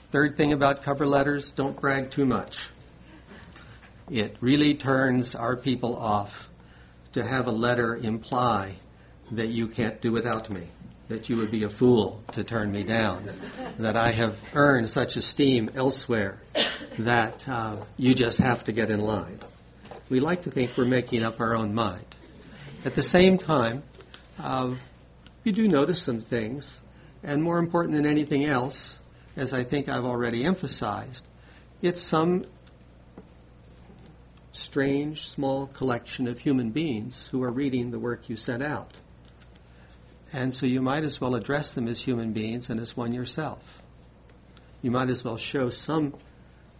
[0.09, 2.67] Third thing about cover letters, don't brag too much.
[4.09, 6.49] It really turns our people off
[7.13, 8.75] to have a letter imply
[9.31, 10.67] that you can't do without me
[11.11, 13.29] that you would be a fool to turn me down,
[13.79, 16.39] that I have earned such esteem elsewhere
[16.99, 19.37] that uh, you just have to get in line.
[20.09, 22.05] We like to think we're making up our own mind.
[22.85, 23.83] At the same time,
[24.41, 24.75] uh,
[25.43, 26.79] you do notice some things,
[27.23, 28.97] and more important than anything else,
[29.35, 31.25] as I think I've already emphasized,
[31.81, 32.45] it's some
[34.53, 39.00] strange, small collection of human beings who are reading the work you sent out.
[40.33, 43.81] And so you might as well address them as human beings and as one yourself.
[44.81, 46.13] you might as well show some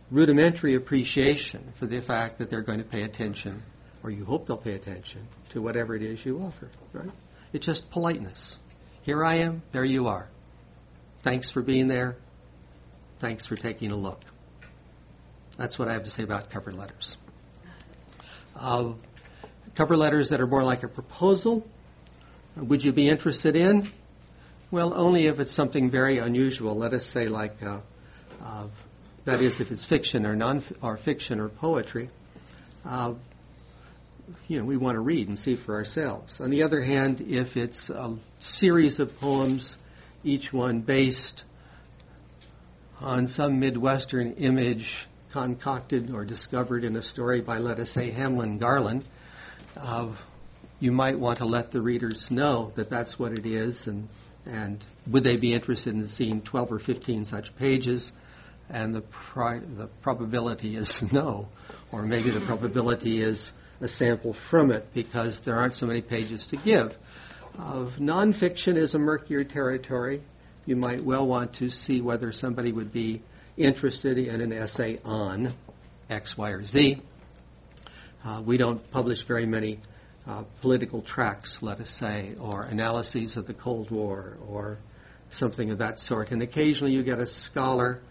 [0.09, 3.63] rudimentary appreciation for the fact that they're going to pay attention,
[4.03, 7.11] or you hope they'll pay attention, to whatever it is you offer, right?
[7.53, 8.57] It's just politeness.
[9.03, 10.29] Here I am, there you are.
[11.19, 12.17] Thanks for being there.
[13.19, 14.21] Thanks for taking a look.
[15.57, 17.17] That's what I have to say about cover letters.
[18.55, 18.93] Uh,
[19.75, 21.65] cover letters that are more like a proposal,
[22.55, 23.87] would you be interested in?
[24.69, 26.75] Well, only if it's something very unusual.
[26.75, 27.79] Let us say, like, uh,
[28.43, 28.67] uh,
[29.25, 32.09] that is, if it's fiction or non or fiction or poetry.
[32.85, 33.13] Uh,
[34.47, 36.39] you know, we want to read and see for ourselves.
[36.39, 39.77] On the other hand, if it's a series of poems,
[40.23, 41.43] each one based
[42.99, 48.57] on some Midwestern image concocted or discovered in a story by, let us say, Hamlin
[48.57, 49.03] Garland,
[49.77, 50.07] uh,
[50.81, 54.09] you might want to let the readers know that that's what it is, and
[54.45, 58.11] and would they be interested in seeing 12 or 15 such pages?
[58.69, 61.47] And the pri- the probability is no,
[61.91, 66.47] or maybe the probability is a sample from it because there aren't so many pages
[66.47, 66.97] to give.
[67.59, 70.21] Of nonfiction is a murkier territory.
[70.65, 73.21] You might well want to see whether somebody would be
[73.57, 75.53] interested in an essay on
[76.09, 77.01] X, Y, or Z.
[78.23, 79.79] Uh, we don't publish very many
[80.27, 84.77] uh, political tracts, let us say, or analyses of the Cold War, or
[85.29, 86.31] something of that sort.
[86.31, 88.01] And occasionally you get a scholar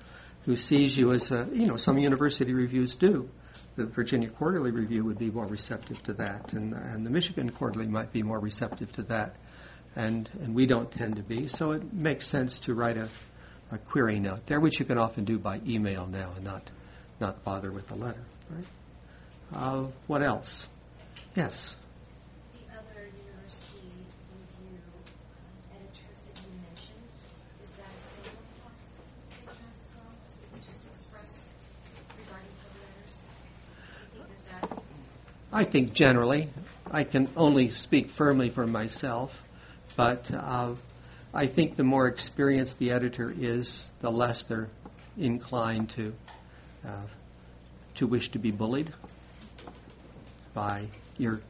[0.47, 3.29] who sees you as a, you know, some university reviews do.
[3.77, 7.87] The Virginia Quarterly Review would be more receptive to that, and, and the Michigan Quarterly
[7.87, 9.37] might be more receptive to that,
[9.95, 11.47] and, and we don't tend to be.
[11.49, 13.09] So it makes sense to write a,
[13.71, 16.71] a query note there, which you can often do by email now and not,
[17.21, 18.25] not bother with a letter.
[18.51, 18.65] Right?
[19.55, 20.69] Uh, what else?
[21.37, 21.77] Yes.
[22.53, 23.91] The other university
[24.35, 27.07] review um, editors that you mentioned,
[27.63, 30.15] is that a single philosophy they have as well?
[30.27, 31.71] So we can just express
[32.19, 33.19] regarding cover letters?
[33.19, 34.83] Do you think that that
[35.53, 36.49] I think generally,
[36.91, 39.43] I can only speak firmly for myself,
[39.97, 40.75] but uh,
[41.35, 44.69] I think the more experienced the editor is, the less they're
[45.19, 46.15] inclined to
[46.87, 47.07] uh,
[47.97, 48.93] to wish to be bullied
[50.55, 50.87] by
[51.19, 51.41] your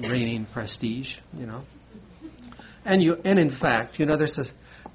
[0.00, 1.64] reigning prestige, you know.
[2.84, 4.46] And you, and in fact, you know, there's a,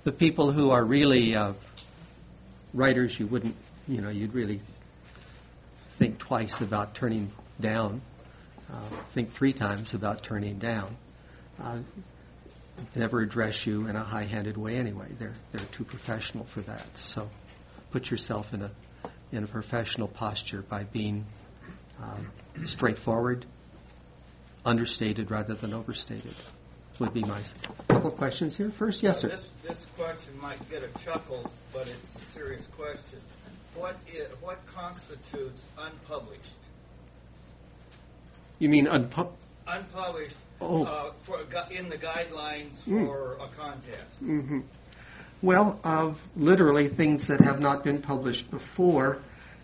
[0.04, 1.54] the people who are really uh,
[2.74, 3.56] writers you wouldn't,
[3.88, 4.60] you know, you'd really
[6.00, 7.30] think twice about turning
[7.60, 8.02] down,
[8.72, 8.80] uh,
[9.10, 10.96] think three times about turning down.
[11.62, 11.80] Uh,
[12.96, 15.08] never address you in a high-handed way anyway.
[15.20, 16.98] They're they're too professional for that.
[16.98, 17.30] So
[17.92, 18.72] put yourself in a
[19.34, 21.26] in a professional posture by being
[22.02, 22.32] um,
[22.66, 23.46] straightforward,
[24.66, 26.34] understated rather than overstated.
[27.00, 27.40] Would be my
[27.88, 28.72] couple questions here.
[28.72, 29.30] First, yes, sir.
[29.30, 33.20] This, this question might get a chuckle, but it's a serious question.
[33.76, 36.56] What is, what constitutes unpublished?
[38.60, 39.32] You mean unpu-
[39.68, 40.84] Unpublished Oh.
[40.84, 41.40] uh, for
[41.72, 44.64] in the guidelines for a contest.
[45.42, 49.20] Well, of literally things that have not been published before,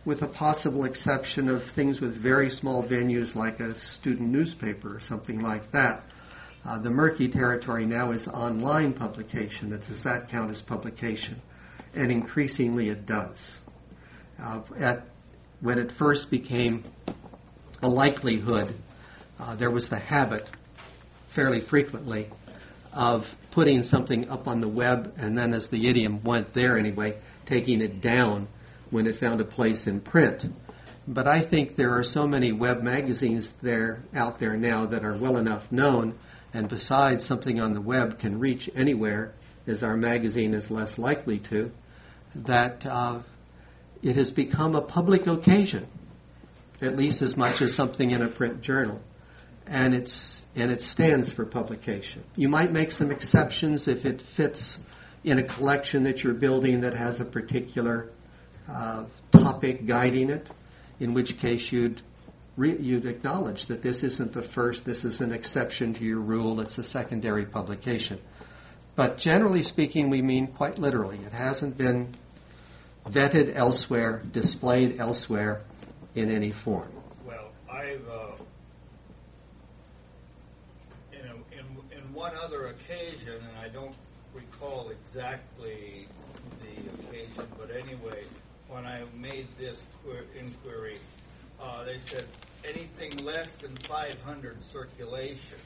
[0.05, 4.99] with a possible exception of things with very small venues like a student newspaper or
[5.01, 6.03] something like that.
[6.63, 9.69] Uh, the murky territory now is online publication.
[9.71, 11.41] Does that count as publication?
[11.93, 13.59] And increasingly it does.
[14.41, 15.03] Uh, at,
[15.61, 16.83] when it first became
[17.81, 18.73] a likelihood,
[19.39, 20.49] uh, there was the habit
[21.27, 22.29] fairly frequently
[22.93, 27.17] of putting something up on the web and then, as the idiom went there anyway,
[27.45, 28.47] taking it down
[28.89, 30.53] when it found a place in print.
[31.07, 35.15] But I think there are so many web magazines there out there now that are
[35.15, 36.15] well enough known,
[36.53, 39.33] and besides, something on the web can reach anywhere,
[39.67, 41.71] as our magazine is less likely to,
[42.33, 43.19] that uh,
[44.03, 45.87] it has become a public occasion,
[46.81, 49.01] at least as much as something in a print journal
[49.67, 52.23] and it's and it stands for publication.
[52.35, 54.79] You might make some exceptions if it fits
[55.23, 58.09] in a collection that you're building that has a particular
[58.69, 60.49] uh, topic guiding it.
[60.99, 62.01] In which case you'd
[62.55, 64.85] re- you'd acknowledge that this isn't the first.
[64.85, 66.61] This is an exception to your rule.
[66.61, 68.19] It's a secondary publication.
[68.95, 71.19] But generally speaking, we mean quite literally.
[71.25, 72.15] It hasn't been
[73.09, 75.61] vetted elsewhere, displayed elsewhere
[76.15, 76.89] in any form.
[77.25, 78.31] Well, I've uh,
[81.13, 83.95] in, a, in in one other occasion, and I don't
[84.33, 86.07] recall exactly
[86.61, 88.23] the occasion, but anyway,
[88.67, 89.85] when I made this
[90.37, 90.97] inquiry,
[91.61, 92.25] uh, they said
[92.67, 95.57] anything less than 500 circulation.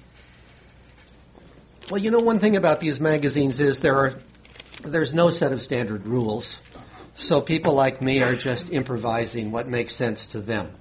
[1.89, 4.13] Well, you know, one thing about these magazines is there are
[4.83, 6.61] there's no set of standard rules.
[7.19, 10.71] So people like me are just improvising what makes sense to them.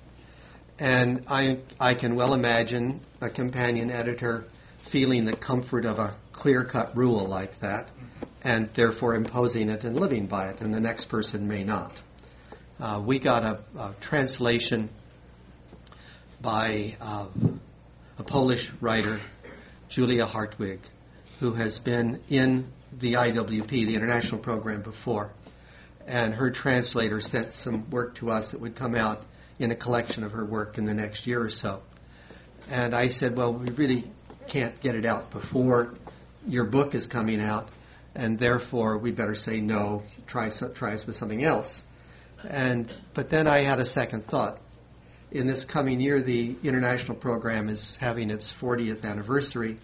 [0.79, 4.47] And I, I can well imagine a companion editor
[4.85, 7.89] feeling the comfort of a clear cut rule like that
[8.45, 12.01] and therefore imposing it and living by it, and the next person may not.
[12.79, 14.91] Uh, we got a, a translation
[16.41, 17.27] by uh,
[18.17, 19.21] a Polish writer,
[19.89, 20.79] Julia Hartwig,
[21.41, 25.33] who has been in the IWP, the international program, before.
[26.09, 29.25] And her translator sent some work to us that would come out
[29.59, 31.83] in a collection of her work in the next year or so.
[32.71, 34.05] And I said, well, we really
[34.47, 35.95] can't get it out before
[36.47, 37.69] your book is coming out,
[38.15, 41.83] and therefore we better say no, try, try us with something else.
[42.49, 44.59] And, but then I had a second thought.
[45.31, 49.77] In this coming year, the international program is having its 40th anniversary,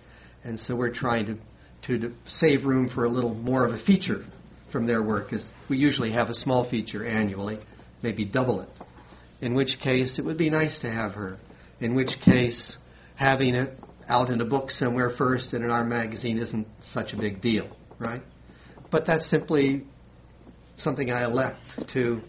[0.42, 1.38] and so we're trying to,
[1.82, 4.24] to, to save room for a little more of a feature
[4.74, 7.60] from their work, is we usually have a small feature annually,
[8.02, 8.68] maybe double it.
[9.40, 11.38] In which case, it would be nice to have her.
[11.78, 12.78] In which case,
[13.14, 17.16] having it out in a book somewhere first and in our magazine isn't such a
[17.16, 17.68] big deal,
[18.00, 18.20] right?
[18.90, 19.86] But that's simply
[20.76, 22.20] something I elect to,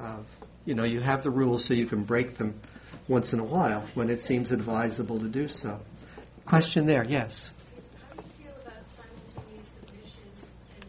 [0.00, 0.18] uh,
[0.64, 2.58] you know, you have the rules so you can break them
[3.06, 5.80] once in a while when it seems advisable to do so.
[6.46, 7.52] Question there, yes.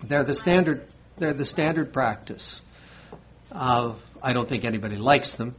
[0.08, 0.88] They're the standard.
[1.18, 2.62] They're the standard practice.
[3.52, 3.94] Uh,
[4.24, 5.56] I don't think anybody likes them,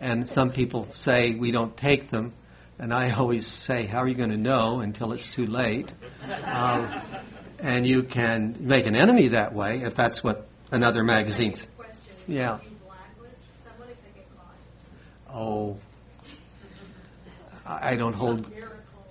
[0.00, 2.32] and some people say we don't take them,
[2.78, 5.92] and I always say, how are you going to know until it's too late?
[6.28, 7.00] Uh,
[7.58, 11.66] and you can make an enemy that way if that's what another magazine's.
[11.76, 12.14] Question.
[12.26, 12.58] Yeah.
[12.62, 15.34] Do you blacklist someone if they get caught?
[15.34, 15.78] Oh,
[17.66, 18.50] I don't hold.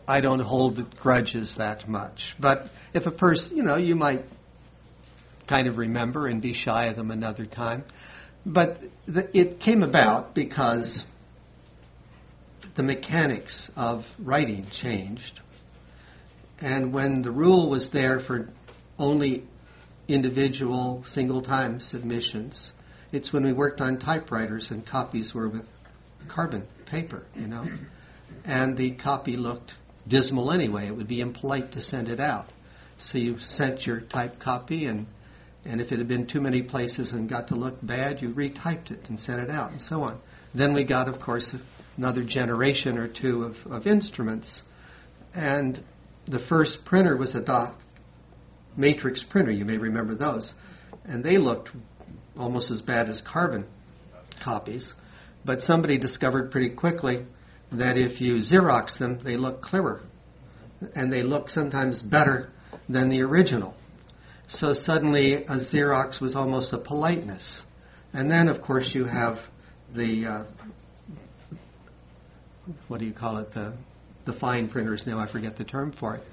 [0.08, 2.36] I don't hold grudges that much.
[2.40, 4.26] But if a person, you know, you might
[5.50, 7.84] kind of remember and be shy of them another time.
[8.46, 11.06] But the, it came about because
[12.76, 15.40] the mechanics of writing changed.
[16.62, 18.50] And when the rule was there for
[19.00, 19.44] only
[20.08, 22.74] individual single time submissions,
[23.12, 25.68] it's when we worked on typewriters and copies were with
[26.28, 27.68] carbon paper, you know.
[28.46, 29.76] And the copy looked
[30.08, 30.86] dismal anyway.
[30.86, 32.50] It would be impolite to send it out.
[33.00, 35.08] So you sent your typed copy, and,
[35.70, 38.90] and if it had been too many places and got to look bad, you retyped
[38.90, 40.20] it and sent it out, and so on.
[40.52, 41.56] Then we got, of course,
[41.96, 44.64] another generation or two of, of instruments.
[45.36, 45.84] And
[46.26, 47.76] the first printer was a dot
[48.76, 49.52] matrix printer.
[49.52, 50.56] You may remember those.
[51.06, 51.70] And they looked
[52.36, 53.68] almost as bad as carbon
[54.40, 54.96] copies.
[55.46, 57.28] But somebody discovered pretty quickly
[57.72, 60.02] that if you Xerox them, they look clearer.
[60.96, 62.50] And they look sometimes better
[62.88, 63.76] than the original.
[64.50, 67.68] So suddenly a Xerox was almost a politeness.
[68.14, 69.48] And then, of course, you have
[69.94, 70.44] the, uh,
[72.88, 73.74] what do you call it, the,
[74.26, 76.26] the fine printers now, I forget the term for it.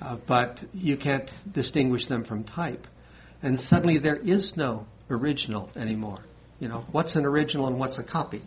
[0.00, 2.86] Uh, but you can't distinguish them from type.
[3.42, 6.20] And suddenly there is no original anymore.
[6.60, 8.40] You know, what's an original and what's a copy?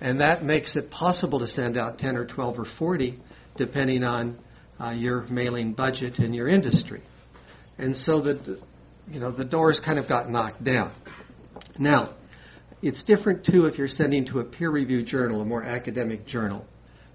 [0.00, 3.20] And that makes it possible to send out 10 or 12 or 40,
[3.56, 4.36] depending on
[4.80, 7.02] uh, your mailing budget and your industry.
[7.78, 8.58] And so the,
[9.10, 10.92] you know, the doors kind of got knocked down.
[11.78, 12.10] Now,
[12.82, 16.66] it's different too if you're sending to a peer-reviewed journal, a more academic journal,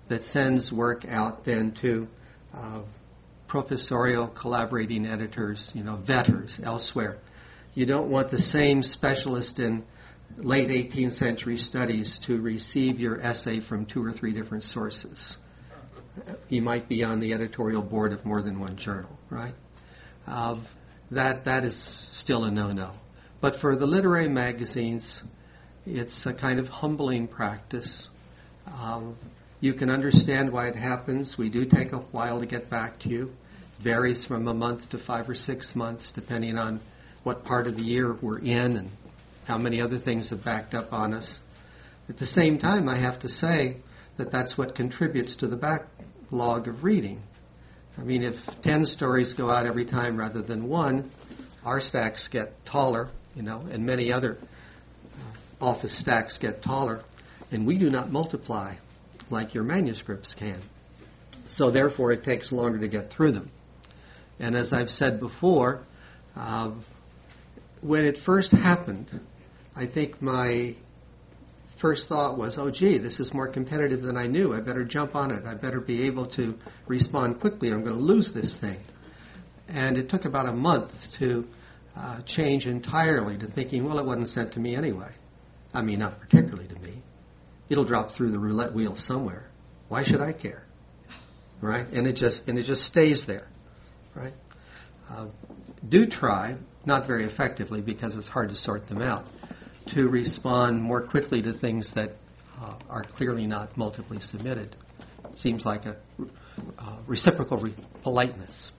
[0.08, 2.08] that sends work out than to
[2.54, 2.82] uh,
[3.48, 7.18] professorial collaborating editors, you know, vetters elsewhere.
[7.74, 9.84] You don't want the same specialist in
[10.38, 15.38] late 18th century studies to receive your essay from two or three different sources.
[16.50, 19.54] You might be on the editorial board of more than one journal, right?
[20.28, 20.58] Uh,
[21.12, 22.92] that that is still a no-no.
[23.42, 25.24] But for the literary magazines,
[25.86, 28.10] it's a kind of humbling practice.
[28.82, 29.16] Um,
[29.62, 31.38] you can understand why it happens.
[31.38, 33.34] We do take a while to get back to you.
[33.80, 36.80] Varies from a month to five or six months, depending on
[37.24, 38.92] what part of the year we're in and
[39.46, 41.42] how many other things have backed up on us.
[42.08, 43.78] At the same time, I have to say
[44.18, 47.22] that that's what contributes to the backlog of reading.
[48.00, 51.12] I mean, if 10 stories go out every time rather than one,
[51.66, 57.02] our stacks get taller, you know, and many other uh, office stacks get taller,
[57.52, 58.76] and we do not multiply
[59.30, 60.60] like your manuscripts can.
[61.46, 63.52] So therefore, it takes longer to get through them.
[64.40, 65.82] And as I've said before,
[66.38, 66.72] uh,
[67.82, 69.20] when it first happened,
[69.76, 70.76] I think my
[71.80, 74.54] first thought was, oh, gee, this is more competitive than I knew.
[74.54, 75.46] I better jump on it.
[75.46, 77.72] I better be able to respond quickly.
[77.72, 78.80] I'm going to lose this thing.
[79.70, 81.48] And it took about a month to
[81.96, 85.12] uh, change entirely to thinking, well, it wasn't sent to me anyway.
[85.74, 87.02] I mean, not particularly to me.
[87.70, 89.50] It'll drop through the roulette wheel somewhere.
[89.88, 90.66] Why should I care?
[91.62, 91.86] Right?
[91.94, 93.48] And it just and it just stays there.
[94.16, 94.34] Right?
[95.10, 95.28] Uh,
[95.88, 99.26] do try, not very effectively because it's hard to sort them out,
[99.90, 102.16] to respond more quickly to things that
[102.62, 104.76] uh, are clearly not multiply submitted.
[105.34, 105.98] Seems like a
[106.78, 107.74] uh, reciprocal re-
[108.04, 108.72] politeness.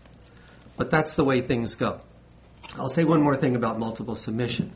[0.76, 2.00] But that's the way things go.
[2.76, 4.72] I'll say one more thing about multiple submission.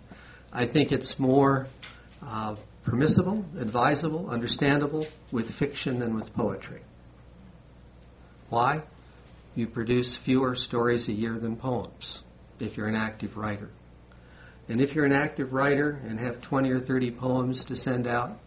[0.52, 1.66] I think it's more
[2.26, 6.80] uh, permissible, advisable, understandable with fiction than with poetry.
[8.48, 8.82] Why?
[9.54, 12.24] You produce fewer stories a year than poems
[12.58, 13.70] if you're an active writer.
[14.68, 18.38] And if you're an active writer and have 20 or 30 poems to send out,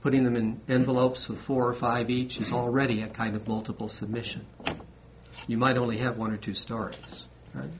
[0.00, 3.88] putting them in envelopes of four or five each is already a kind of multiple
[3.88, 4.46] submission.
[5.46, 7.70] You might only have one or two stories, right?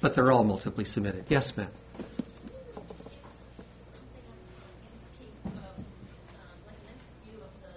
[0.00, 1.26] But they're all multiply submitted.
[1.28, 1.70] Yes, ma'am.
[3.92, 7.76] something on the landscape of, um, like a landscape view of the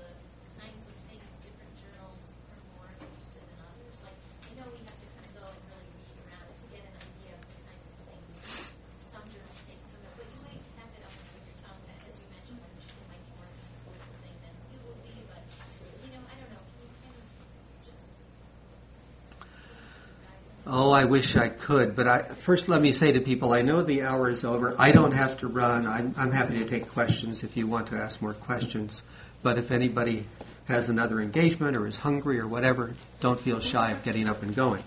[0.57, 3.95] kinds of things different journals are more interested in others.
[4.01, 4.17] Like,
[4.49, 6.81] I know we have to kind of go and really read around it to get
[6.81, 8.73] an idea of the kinds of things
[9.05, 10.17] some journals take, some don't.
[10.17, 13.05] But you might have it up with your tongue that, as you mentioned, that it
[13.05, 15.15] might be more of a political thing than you will be.
[15.29, 15.43] But,
[16.01, 16.63] you know, I don't know.
[16.73, 17.25] Can you kind of
[17.85, 18.01] just
[19.61, 20.65] give us some guidance?
[20.65, 23.83] Oh, I wish I could, but I, first let me say to people, I know
[23.83, 24.73] the hour is over.
[24.79, 25.85] I don't have to run.
[25.85, 29.03] I'm, I'm happy to take questions if you want to ask more questions.
[29.43, 30.25] But if anybody
[30.67, 34.55] has another engagement or is hungry or whatever, don't feel shy of getting up and
[34.55, 34.83] going.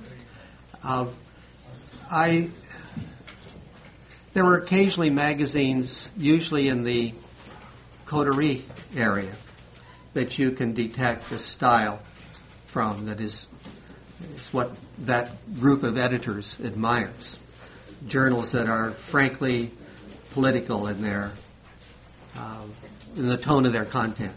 [0.82, 1.14] Um,
[2.10, 2.50] I
[4.32, 7.14] there were occasionally magazines, usually in the
[8.06, 8.64] coterie
[8.96, 9.36] area,
[10.14, 12.00] that you can detect the style
[12.66, 13.46] from that is
[14.34, 14.72] is what
[15.04, 15.30] that
[15.60, 17.38] group of editors admires.
[18.06, 19.70] Journals that are frankly
[20.32, 21.32] political in their
[22.36, 22.62] uh,
[23.16, 24.36] in the tone of their content,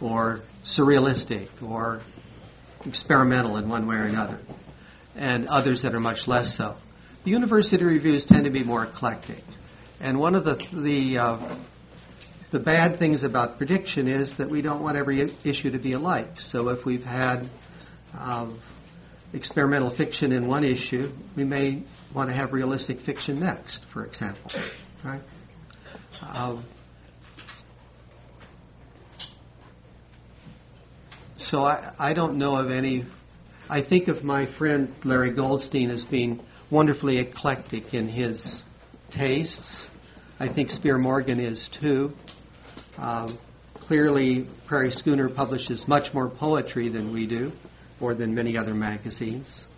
[0.00, 2.00] or surrealistic, or
[2.86, 4.38] experimental in one way or another,
[5.16, 6.76] and others that are much less so.
[7.24, 9.42] The university reviews tend to be more eclectic,
[10.00, 11.38] and one of the the uh,
[12.50, 16.40] the bad things about prediction is that we don't want every issue to be alike.
[16.40, 17.48] So if we've had
[18.18, 18.58] um,
[19.32, 24.50] experimental fiction in one issue, we may want to have realistic fiction next, for example.
[25.04, 25.20] Right?
[26.34, 26.64] Um,
[31.36, 33.06] so I, I don't know of any.
[33.68, 38.64] I think of my friend Larry Goldstein as being wonderfully eclectic in his
[39.10, 39.88] tastes.
[40.40, 42.12] I think Speer Morgan is too.
[42.98, 43.38] Um,
[43.74, 47.52] clearly, Prairie Schooner publishes much more poetry than we do
[48.00, 49.68] more than many other magazines.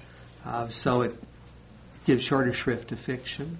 [0.45, 1.15] Uh, so it
[2.05, 3.59] gives shorter shrift to fiction.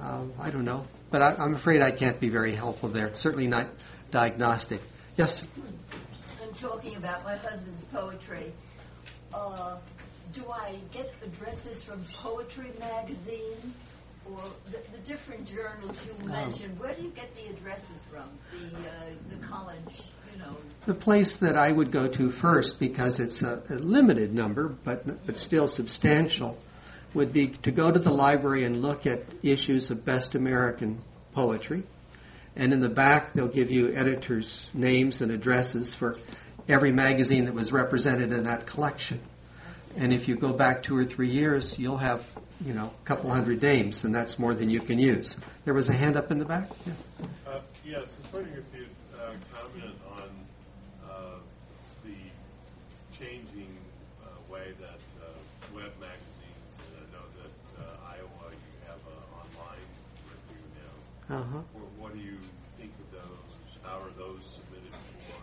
[0.00, 0.86] Um, I don't know.
[1.10, 3.14] But I, I'm afraid I can't be very helpful there.
[3.14, 3.66] Certainly not
[4.10, 4.80] diagnostic.
[5.16, 5.46] Yes?
[6.42, 8.52] I'm talking about my husband's poetry.
[9.32, 9.76] Uh,
[10.32, 13.74] do I get addresses from Poetry Magazine
[14.30, 16.78] or the, the different journals you mentioned?
[16.78, 18.28] Where do you get the addresses from?
[18.72, 18.92] The uh,
[19.30, 19.78] the college,
[20.27, 20.27] you know.
[20.86, 25.26] The place that I would go to first, because it's a, a limited number, but,
[25.26, 26.56] but still substantial,
[27.12, 31.02] would be to go to the library and look at issues of Best American
[31.34, 31.82] Poetry.
[32.56, 36.18] And in the back, they'll give you editors' names and addresses for
[36.68, 39.20] every magazine that was represented in that collection.
[39.96, 42.24] And if you go back two or three years, you'll have,
[42.64, 45.36] you know, a couple hundred names, and that's more than you can use.
[45.64, 46.70] There was a hand up in the back?
[46.86, 46.92] Yeah.
[47.46, 50.28] Uh, Yes, I was wondering if you'd uh, comment on
[51.08, 51.40] uh,
[52.04, 52.20] the
[53.16, 53.72] changing
[54.20, 55.32] uh, way that uh,
[55.74, 59.88] web magazines, and I know that uh, Iowa, you have an online
[60.28, 60.92] review now.
[61.30, 61.58] Uh-huh.
[61.72, 62.38] What- What do you
[62.78, 63.78] think of those?
[63.82, 65.42] How are those submitted for?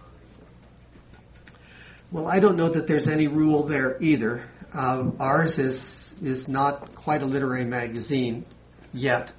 [2.11, 4.43] Well, I don't know that there's any rule there either.
[4.73, 8.45] Uh, ours is is not quite a literary magazine
[8.93, 9.31] yet.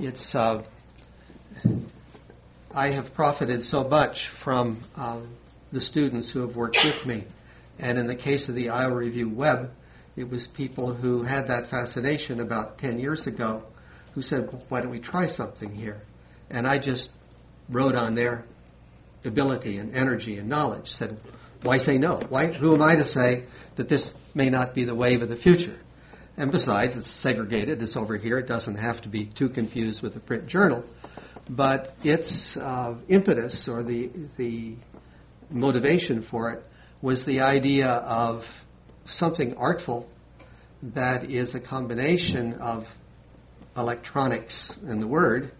[0.00, 0.62] It's uh,
[2.74, 5.28] I have profited so much from um,
[5.70, 7.24] the students who have worked with me,
[7.78, 9.70] and in the case of the Iowa Review Web,
[10.16, 13.62] it was people who had that fascination about ten years ago,
[14.14, 16.02] who said, well, "Why don't we try something here?"
[16.50, 17.10] And I just
[17.68, 18.44] wrote on their
[19.24, 20.90] ability and energy and knowledge.
[20.90, 21.18] Said,
[21.64, 22.16] why say no?
[22.28, 23.44] Why, who am I to say
[23.76, 25.78] that this may not be the wave of the future?
[26.36, 27.82] And besides, it's segregated.
[27.82, 28.38] It's over here.
[28.38, 30.84] It doesn't have to be too confused with a print journal.
[31.48, 34.76] But its uh, impetus or the the
[35.50, 36.64] motivation for it
[37.00, 38.64] was the idea of
[39.04, 40.08] something artful
[40.82, 42.92] that is a combination of
[43.76, 45.50] electronics and the word.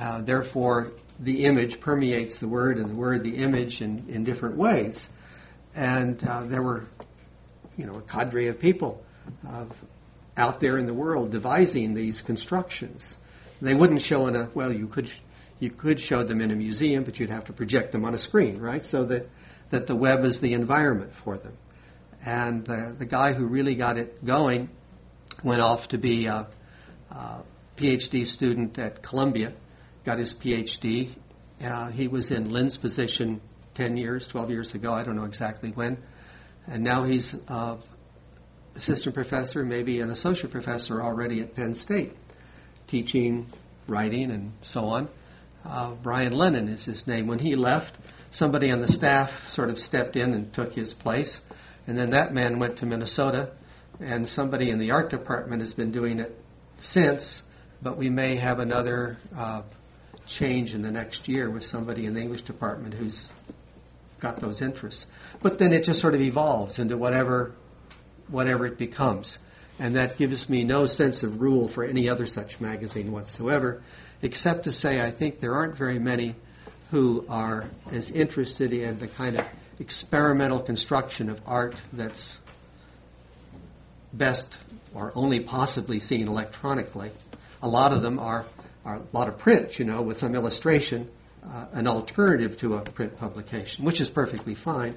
[0.00, 4.56] Uh, therefore, the image permeates the word, and the word the image in, in different
[4.56, 5.08] ways.
[5.74, 6.86] And uh, there were,
[7.76, 9.04] you know, a cadre of people
[9.48, 9.66] uh,
[10.36, 13.16] out there in the world devising these constructions.
[13.62, 15.10] They wouldn't show in a well, you could
[15.58, 18.18] you could show them in a museum, but you'd have to project them on a
[18.18, 18.84] screen, right?
[18.84, 19.28] So that
[19.70, 21.56] that the web is the environment for them.
[22.24, 24.68] And the, the guy who really got it going
[25.42, 26.48] went off to be a
[27.76, 29.52] PhD student at Columbia,
[30.04, 31.10] got his PhD.
[31.62, 33.40] Uh, he was in Lynne's position
[33.74, 35.98] 10 years, 12 years ago, I don't know exactly when.
[36.66, 37.76] And now he's uh,
[38.74, 42.14] assistant professor, maybe an associate professor already at Penn State,
[42.86, 43.46] teaching,
[43.86, 45.08] writing, and so on.
[45.64, 47.26] Uh, Brian Lennon is his name.
[47.26, 47.96] When he left,
[48.30, 51.42] somebody on the staff sort of stepped in and took his place.
[51.86, 53.50] And then that man went to Minnesota,
[54.00, 56.36] and somebody in the art department has been doing it
[56.78, 57.42] since,
[57.82, 59.62] but we may have another uh,
[60.26, 63.32] change in the next year with somebody in the English department who's
[64.20, 65.06] got those interests.
[65.42, 67.52] But then it just sort of evolves into whatever
[68.28, 69.38] whatever it becomes.
[69.78, 73.82] And that gives me no sense of rule for any other such magazine whatsoever,
[74.22, 76.34] except to say I think there aren't very many
[76.90, 79.46] who are as interested in the kind of
[79.78, 82.40] experimental construction of art that's
[84.12, 84.58] best
[84.96, 87.10] or only possibly seen electronically.
[87.62, 88.46] A lot of them are,
[88.84, 91.10] are a lot of print, you know, with some illustration,
[91.44, 94.94] uh, an alternative to a print publication, which is perfectly fine.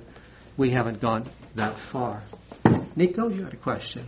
[0.56, 1.26] We haven't gone
[1.56, 2.24] that far.
[2.96, 4.06] Nico, you had a question.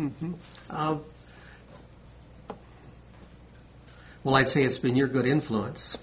[0.00, 0.32] Mm-hmm.
[0.70, 1.04] Um,
[4.24, 5.98] well, I'd say it's been your good influence,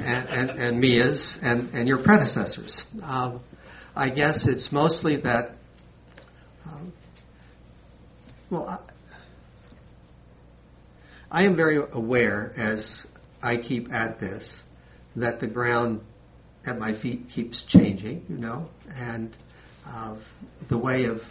[0.00, 2.84] and, and, and Mia's, and, and your predecessors.
[3.02, 3.40] Um,
[3.96, 5.56] I guess it's mostly that,
[6.66, 6.92] um,
[8.50, 8.78] well, I,
[11.40, 13.06] I am very aware as
[13.42, 14.62] I keep at this
[15.16, 16.02] that the ground
[16.66, 19.34] at my feet keeps changing, you know, and
[19.88, 20.14] uh,
[20.68, 21.24] the way of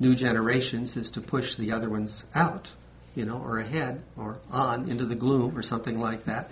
[0.00, 2.70] new generations is to push the other ones out,
[3.14, 6.50] you know, or ahead or on into the gloom or something like that.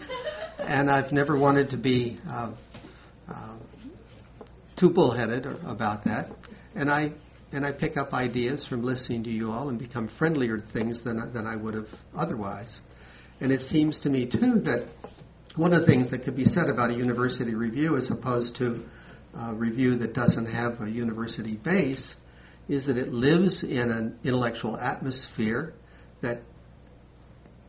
[0.58, 2.50] And I've never wanted to be uh,
[3.28, 3.54] uh,
[4.74, 6.30] too bullheaded about that.
[6.74, 7.12] And I
[7.52, 11.02] and I pick up ideas from listening to you all and become friendlier to things
[11.02, 12.82] than than I would have otherwise.
[13.40, 14.88] And it seems to me too that
[15.54, 18.84] one of the things that could be said about a university review as opposed to
[19.38, 22.16] a review that doesn't have a university base
[22.68, 25.74] is that it lives in an intellectual atmosphere
[26.20, 26.42] that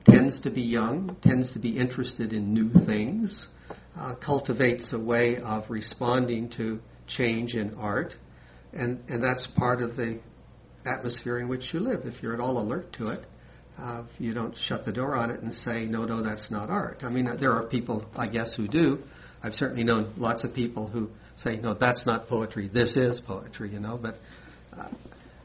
[0.04, 3.50] tends to be young, tends to be interested in new things,
[4.00, 8.18] uh, cultivates a way of responding to change in art,
[8.74, 10.20] and, and that's part of the
[10.86, 12.06] atmosphere in which you live.
[12.06, 13.26] If you're at all alert to it,
[13.80, 17.04] uh, you don't shut the door on it and say, no, no, that's not art.
[17.04, 19.04] I mean, there are people, I guess, who do.
[19.44, 23.70] I've certainly known lots of people who say, no, that's not poetry, this is poetry,
[23.70, 24.18] you know, but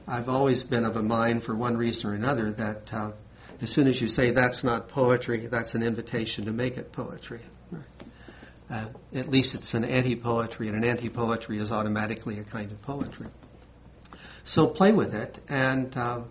[0.07, 3.13] I've always been of a mind, for one reason or another, that uh,
[3.61, 7.41] as soon as you say that's not poetry, that's an invitation to make it poetry.
[8.71, 12.73] Uh, at least it's an anti poetry, and an anti poetry is automatically a kind
[12.73, 13.27] of poetry.
[14.43, 16.23] So play with it, and uh,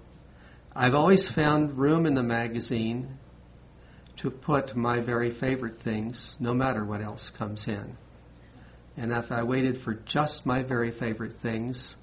[0.75, 3.17] I've always found room in the magazine
[4.17, 7.97] to put my very favorite things, no matter what else comes in.
[8.97, 11.95] And if I waited for just my very favorite things,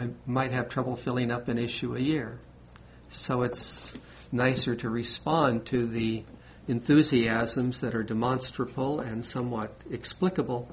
[0.00, 2.40] I might have trouble filling up an issue a year.
[3.10, 3.96] So it's
[4.32, 6.24] nicer to respond to the
[6.68, 10.70] enthusiasms that are demonstrable and somewhat explicable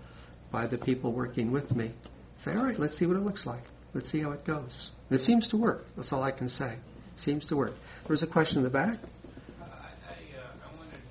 [0.52, 1.92] by the people working with me.
[2.38, 3.64] Say, all right, let's see what it looks like.
[3.94, 4.92] Let's see how it goes.
[5.10, 5.86] It seems to work.
[5.96, 6.76] That's all I can say.
[7.16, 7.74] Seems to work.
[8.04, 8.96] There was a question in the back.
[9.60, 11.02] Uh, I, I, uh, I wondered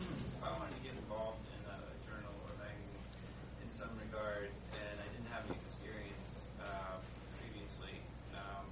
[0.00, 3.04] if I wanted to get involved in a journal or magazine
[3.62, 6.96] in some regard, and I didn't have any experience uh,
[7.36, 7.92] previously.
[8.32, 8.64] Um,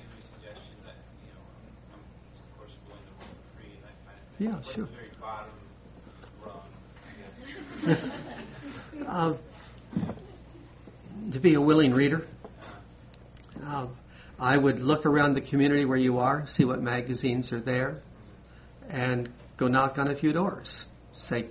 [0.00, 0.96] give me suggestions that
[1.28, 4.24] you know, I'm, I'm of course willing to work for free and that kind of
[4.24, 4.27] thing.
[4.38, 4.84] Yeah, sure.
[4.84, 5.50] the very bottom
[6.44, 6.60] rung?
[7.86, 8.10] I guess.
[9.06, 9.32] Uh,
[11.32, 12.26] to be a willing reader.
[13.64, 13.86] Uh,
[14.38, 18.02] I would look around the community where you are, see what magazines are there,
[18.88, 20.88] and go knock on a few doors.
[21.12, 21.46] Say,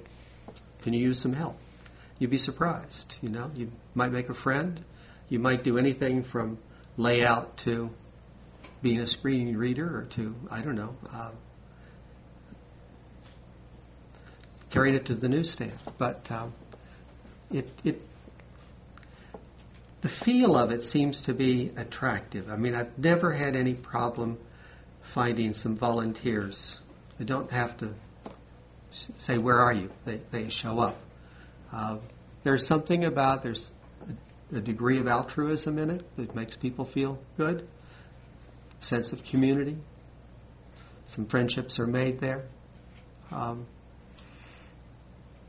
[0.82, 1.58] can you use some help?
[2.20, 3.18] You'd be surprised.
[3.22, 4.80] You know, you might make a friend.
[5.30, 6.58] You might do anything from
[6.96, 7.90] layout to
[8.82, 11.32] being a screen reader or to, I don't know, uh,
[14.78, 15.74] carrying it to the newsstand.
[15.98, 16.54] But um,
[17.52, 18.00] it, it,
[20.02, 22.52] the feel of it seems to be attractive.
[22.52, 24.38] I mean, I've never had any problem
[25.02, 26.80] finding some volunteers.
[27.20, 27.96] I don't have to
[28.92, 30.96] say, "Where are you?" They, they show up.
[31.74, 31.98] Uh,
[32.44, 33.72] there's something about there's
[34.54, 37.68] a, a degree of altruism in it that makes people feel good.
[38.80, 39.78] Sense of community.
[41.06, 42.44] Some friendships are made there.
[43.32, 43.66] Um,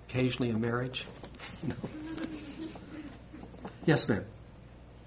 [0.08, 1.04] occasionally a marriage.
[1.62, 1.74] You know.
[3.86, 4.24] Yes, ma'am.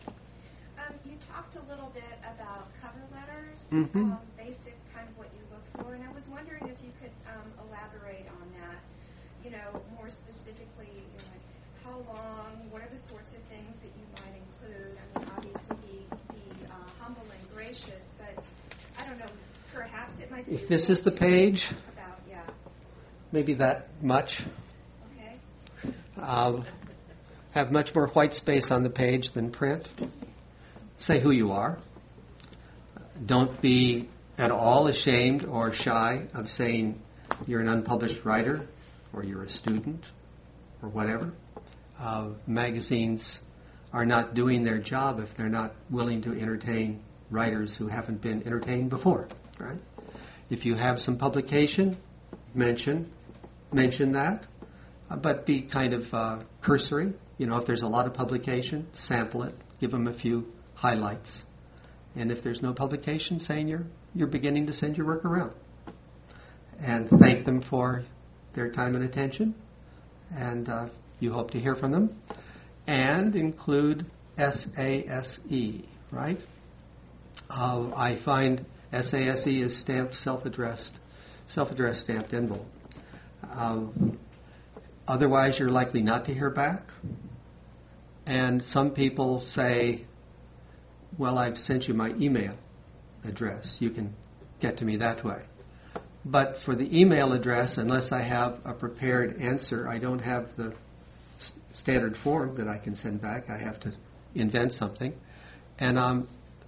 [0.07, 3.95] Um, you talked a little bit about cover letters, Mhm.
[4.13, 7.11] um, basic kind of what you look for, and I was wondering if you could
[7.29, 8.79] um, elaborate on that.
[9.43, 11.45] You know, more specifically, you know, like
[11.83, 14.97] how long, what are the sorts of things that you might include?
[14.97, 18.43] I mean, obviously, be, be uh, humble and gracious, but
[18.99, 19.25] I don't know.
[19.73, 20.53] Perhaps it might be.
[20.55, 22.41] If this is the page, About yeah.
[23.31, 24.43] maybe that much.
[26.17, 26.65] Um,
[27.51, 29.87] have much more white space on the page than print.
[30.97, 31.77] Say who you are.
[33.25, 34.07] Don't be
[34.37, 37.01] at all ashamed or shy of saying
[37.47, 38.67] you're an unpublished writer
[39.13, 40.05] or you're a student
[40.81, 41.33] or whatever.
[41.99, 43.41] Uh, magazines
[43.93, 46.99] are not doing their job if they're not willing to entertain
[47.29, 49.27] writers who haven't been entertained before,
[49.59, 49.79] right?
[50.49, 51.97] If you have some publication,
[52.53, 53.11] mention
[53.73, 54.47] mention that, uh,
[55.17, 57.13] but be kind of uh, cursory.
[57.37, 61.43] You know, if there's a lot of publication, sample it, give them a few highlights,
[62.15, 65.51] and if there's no publication, saying you're you're beginning to send your work around,
[66.79, 68.03] and thank them for
[68.53, 69.55] their time and attention,
[70.35, 70.87] and uh,
[71.19, 72.15] you hope to hear from them,
[72.87, 74.05] and include
[74.37, 76.39] SASE, right?
[77.49, 80.93] Uh, I find SASE is stamped self-addressed,
[81.47, 82.67] self-addressed stamped envelope.
[83.49, 84.17] Um,
[85.07, 86.83] otherwise, you're likely not to hear back.
[88.25, 90.05] And some people say,
[91.17, 92.55] well, I've sent you my email
[93.23, 93.77] address.
[93.79, 94.13] You can
[94.59, 95.41] get to me that way.
[96.23, 100.73] But for the email address, unless I have a prepared answer, I don't have the
[101.73, 103.49] standard form that I can send back.
[103.49, 103.93] I have to
[104.35, 105.13] invent something.
[105.79, 106.27] And I'm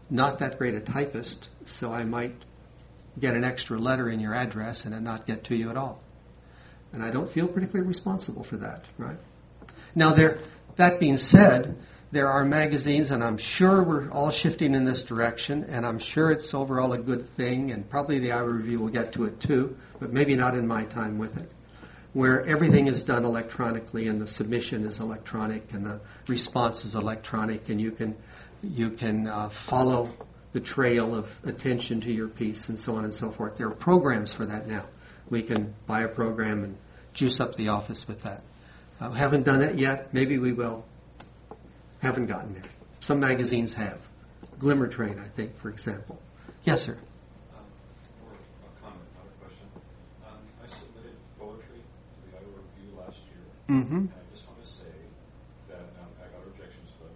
[0.09, 2.35] not that great a typist, so I might
[3.19, 6.01] get an extra letter in your address and it not get to you at all.
[6.93, 9.17] And I don't feel particularly responsible for that, right?
[9.95, 10.39] Now, there,
[10.75, 11.75] that being said,
[12.13, 16.31] there are magazines, and I'm sure we're all shifting in this direction, and I'm sure
[16.31, 19.75] it's overall a good thing, and probably the Iowa Review will get to it too,
[19.99, 21.49] but maybe not in my time with it,
[22.13, 27.69] where everything is done electronically, and the submission is electronic, and the response is electronic,
[27.69, 28.15] and you can
[28.61, 30.09] you can uh, follow
[30.53, 33.57] the trail of attention to your piece, and so on and so forth.
[33.57, 34.85] There are programs for that now.
[35.31, 36.77] We can buy a program and
[37.13, 38.41] juice up the office with that.
[38.99, 40.13] Uh, haven't done that yet.
[40.13, 40.85] Maybe we will.
[42.01, 42.63] Haven't gotten there.
[42.99, 43.99] Some magazines have.
[44.59, 46.19] Glimmer Train, I think, for example.
[46.63, 46.93] Yes, sir.
[46.93, 46.97] Or
[48.31, 49.67] a comment, not a question.
[50.23, 53.43] I submitted poetry to the Iowa Review last year.
[53.67, 54.07] Mhm.
[54.07, 54.93] And I just want to say
[55.69, 57.11] that um, I got a rejection slip,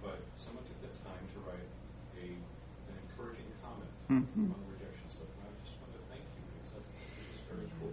[0.00, 1.68] but someone took the time to write
[2.16, 4.48] a, an encouraging comment Mhm.
[4.48, 5.28] on the rejection slip.
[5.28, 6.96] And I just want to thank you because that was
[7.36, 7.92] just very cool.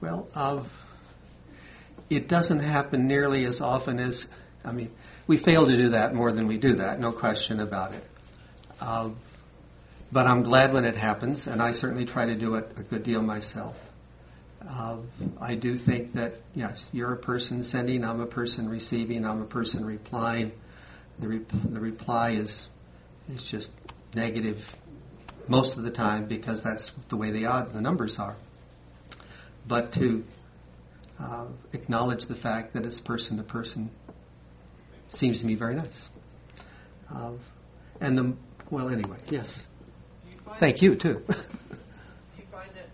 [0.00, 0.66] Well,
[2.08, 4.26] it doesn't happen nearly as often as,
[4.64, 4.90] I mean,
[5.26, 8.04] we fail to do that more than we do that, no question about it.
[10.12, 13.02] But I'm glad when it happens, and I certainly try to do it a good
[13.04, 13.76] deal myself.
[14.68, 14.96] Uh,
[15.40, 19.46] I do think that, yes, you're a person sending, I'm a person receiving, I'm a
[19.46, 20.52] person replying.
[21.18, 22.68] The, the reply is,
[23.32, 23.70] is just
[24.14, 24.76] negative
[25.46, 28.36] most of the time because that's the way the odd the numbers are
[29.66, 30.24] but to
[31.18, 33.90] uh, acknowledge the fact that it's person to person
[35.08, 36.10] seems to me very nice.
[37.12, 37.32] Uh,
[38.00, 38.32] and the
[38.70, 39.66] well, anyway, yes.
[40.26, 41.14] You Thank you too.
[41.26, 41.34] Do
[42.38, 42.88] you find that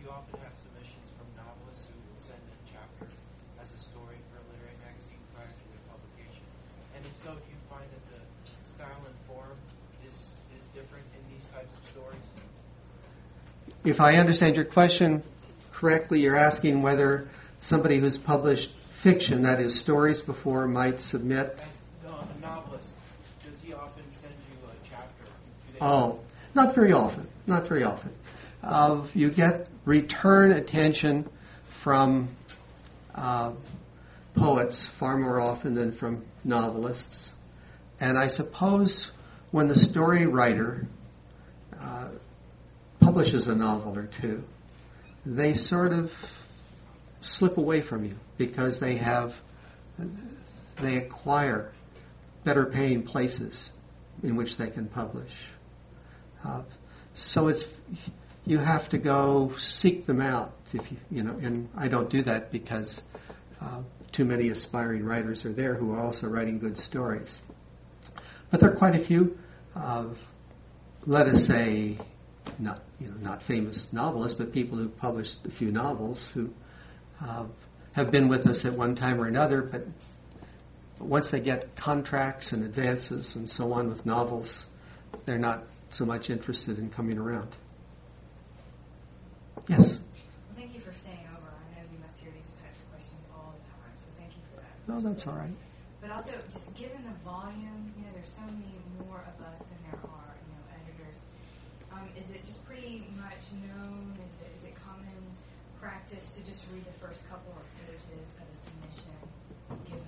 [0.00, 3.12] you often have submissions from novelists who will send a chapter
[3.60, 6.44] as a story for a literary magazine prior to their publication?
[6.96, 8.20] And if so, do you find that the
[8.64, 9.60] style and form
[10.08, 12.24] is, is different in these types of stories?
[13.84, 15.22] if I understand your question
[15.78, 17.28] correctly, you're asking whether
[17.60, 21.56] somebody who's published fiction, that is stories before, might submit.
[21.56, 22.90] As a novelist,
[23.46, 25.32] does he often send you a chapter
[25.80, 26.18] Oh,
[26.54, 27.28] not very often.
[27.46, 28.10] Not very often.
[28.60, 31.28] Uh, you get return attention
[31.68, 32.26] from
[33.14, 33.52] uh,
[34.34, 37.34] poets far more often than from novelists.
[38.00, 39.12] And I suppose
[39.52, 40.88] when the story writer
[41.80, 42.08] uh,
[42.98, 44.42] publishes a novel or two,
[45.36, 46.12] they sort of
[47.20, 49.40] slip away from you because they have
[50.76, 51.70] they acquire
[52.44, 53.70] better paying places
[54.22, 55.48] in which they can publish.
[56.44, 56.62] Uh,
[57.14, 57.66] so it's
[58.46, 62.22] you have to go seek them out if you you know and I don't do
[62.22, 63.02] that because
[63.60, 63.82] uh,
[64.12, 67.42] too many aspiring writers are there who are also writing good stories.
[68.50, 69.38] But there are quite a few,
[69.76, 70.06] uh,
[71.04, 71.98] let us say,
[72.58, 76.50] not you know not famous novelists, but people who published a few novels who
[77.22, 77.46] uh,
[77.92, 79.84] have been with us at one time or another, but
[81.00, 84.66] once they get contracts and advances and so on with novels,
[85.24, 87.56] they're not so much interested in coming around.
[89.68, 89.98] Yes.
[89.98, 91.48] Well, thank you for staying over.
[91.48, 94.42] I know you must hear these types of questions all the time, so thank you
[94.54, 94.72] for that.
[94.86, 95.54] No, that's all right.
[96.00, 99.78] But also, just given the volume, you know, there's so many more of us than
[99.90, 101.18] there are, you know, editors.
[101.92, 102.64] Um, is it just
[103.16, 104.14] much known?
[104.26, 105.06] Is it, is it common
[105.80, 109.12] practice to just read the first couple of pages of a submission,
[109.86, 110.02] given?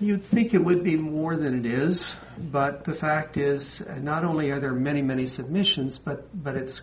[0.00, 2.16] You'd think it would be more than it is,
[2.50, 6.82] but the fact is, not only are there many, many submissions, but, but it's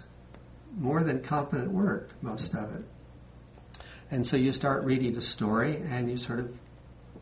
[0.78, 2.84] more than competent work, most of it.
[4.12, 6.52] And so you start reading the story and you sort of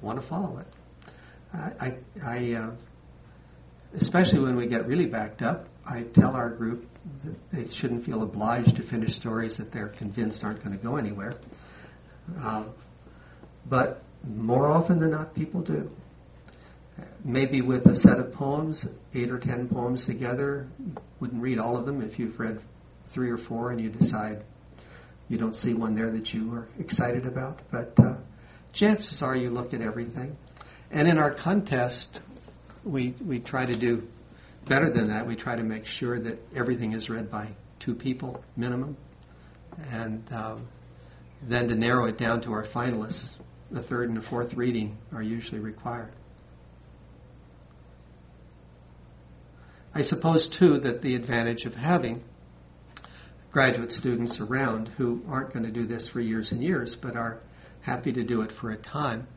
[0.02, 0.68] want to follow it.
[1.54, 2.72] I, I, I uh,
[3.94, 6.88] especially when we get really backed up, I tell our group
[7.24, 10.98] that they shouldn't feel obliged to finish stories that they're convinced aren't going to go
[10.98, 11.36] anywhere.
[12.40, 12.66] Uh,
[13.70, 15.90] but more often than not, people do.
[17.24, 20.68] Maybe with a set of poems, eight or ten poems together,
[21.20, 22.60] wouldn't read all of them if you've read
[23.06, 24.44] three or four and you decide
[25.30, 27.60] you don't see one there that you are excited about.
[27.72, 28.18] But uh,
[28.74, 30.38] chances are you look at everything.
[30.92, 32.22] And in our contest,
[32.84, 34.08] we, we try to do
[34.68, 35.26] better than that.
[35.26, 37.50] We try to make sure that everything is read by
[37.80, 38.98] two people minimum.
[39.92, 40.68] And um,
[41.42, 43.38] then to narrow it down to our finalists,
[43.70, 46.12] the third and the fourth reading are usually required.
[49.94, 52.24] I suppose, too, that the advantage of having
[53.52, 57.40] graduate students around who aren't going to do this for years and years, but are
[57.82, 59.28] happy to do it for a time,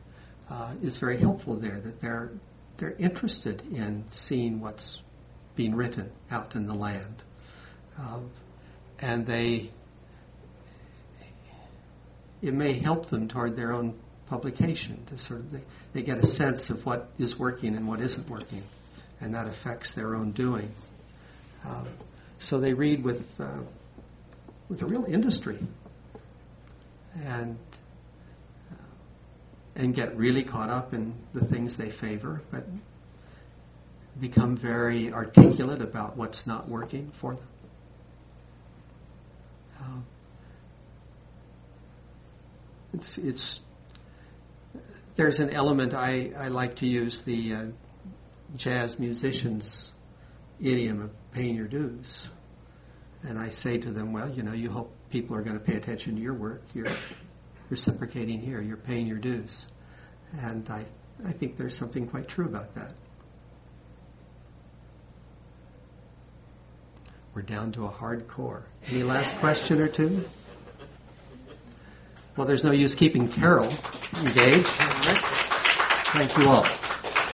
[0.49, 1.79] uh, is very helpful there.
[1.79, 2.31] That they're
[2.77, 5.01] they're interested in seeing what's
[5.55, 7.23] being written out in the land,
[7.97, 8.29] um,
[8.99, 9.69] and they
[12.41, 13.93] it may help them toward their own
[14.27, 15.61] publication to sort of they,
[15.93, 18.63] they get a sense of what is working and what isn't working,
[19.19, 20.71] and that affects their own doing.
[21.65, 21.87] Um,
[22.39, 23.59] so they read with uh,
[24.69, 25.59] with a real industry
[27.23, 27.57] and
[28.71, 28.75] uh,
[29.75, 32.65] and get really caught up in the things they favor, but
[34.21, 37.47] become very articulate about what's not working for them.
[39.79, 40.05] Um,
[42.93, 43.59] it's it's
[45.15, 47.65] there's an element I, I like to use the uh,
[48.55, 49.91] jazz musicians
[50.61, 52.29] idiom of paying your dues.
[53.23, 55.75] And I say to them, well, you know, you hope people are going to pay
[55.75, 56.63] attention to your work.
[56.73, 56.91] You're
[57.69, 58.61] reciprocating here.
[58.61, 59.67] You're paying your dues.
[60.39, 60.85] And I,
[61.25, 62.93] I think there's something quite true about that.
[67.33, 68.65] We're down to a hard core.
[68.87, 70.25] Any last question or two?
[72.35, 73.69] Well, there's no use keeping Carol
[74.19, 74.67] engaged.
[74.67, 76.65] Thank you all.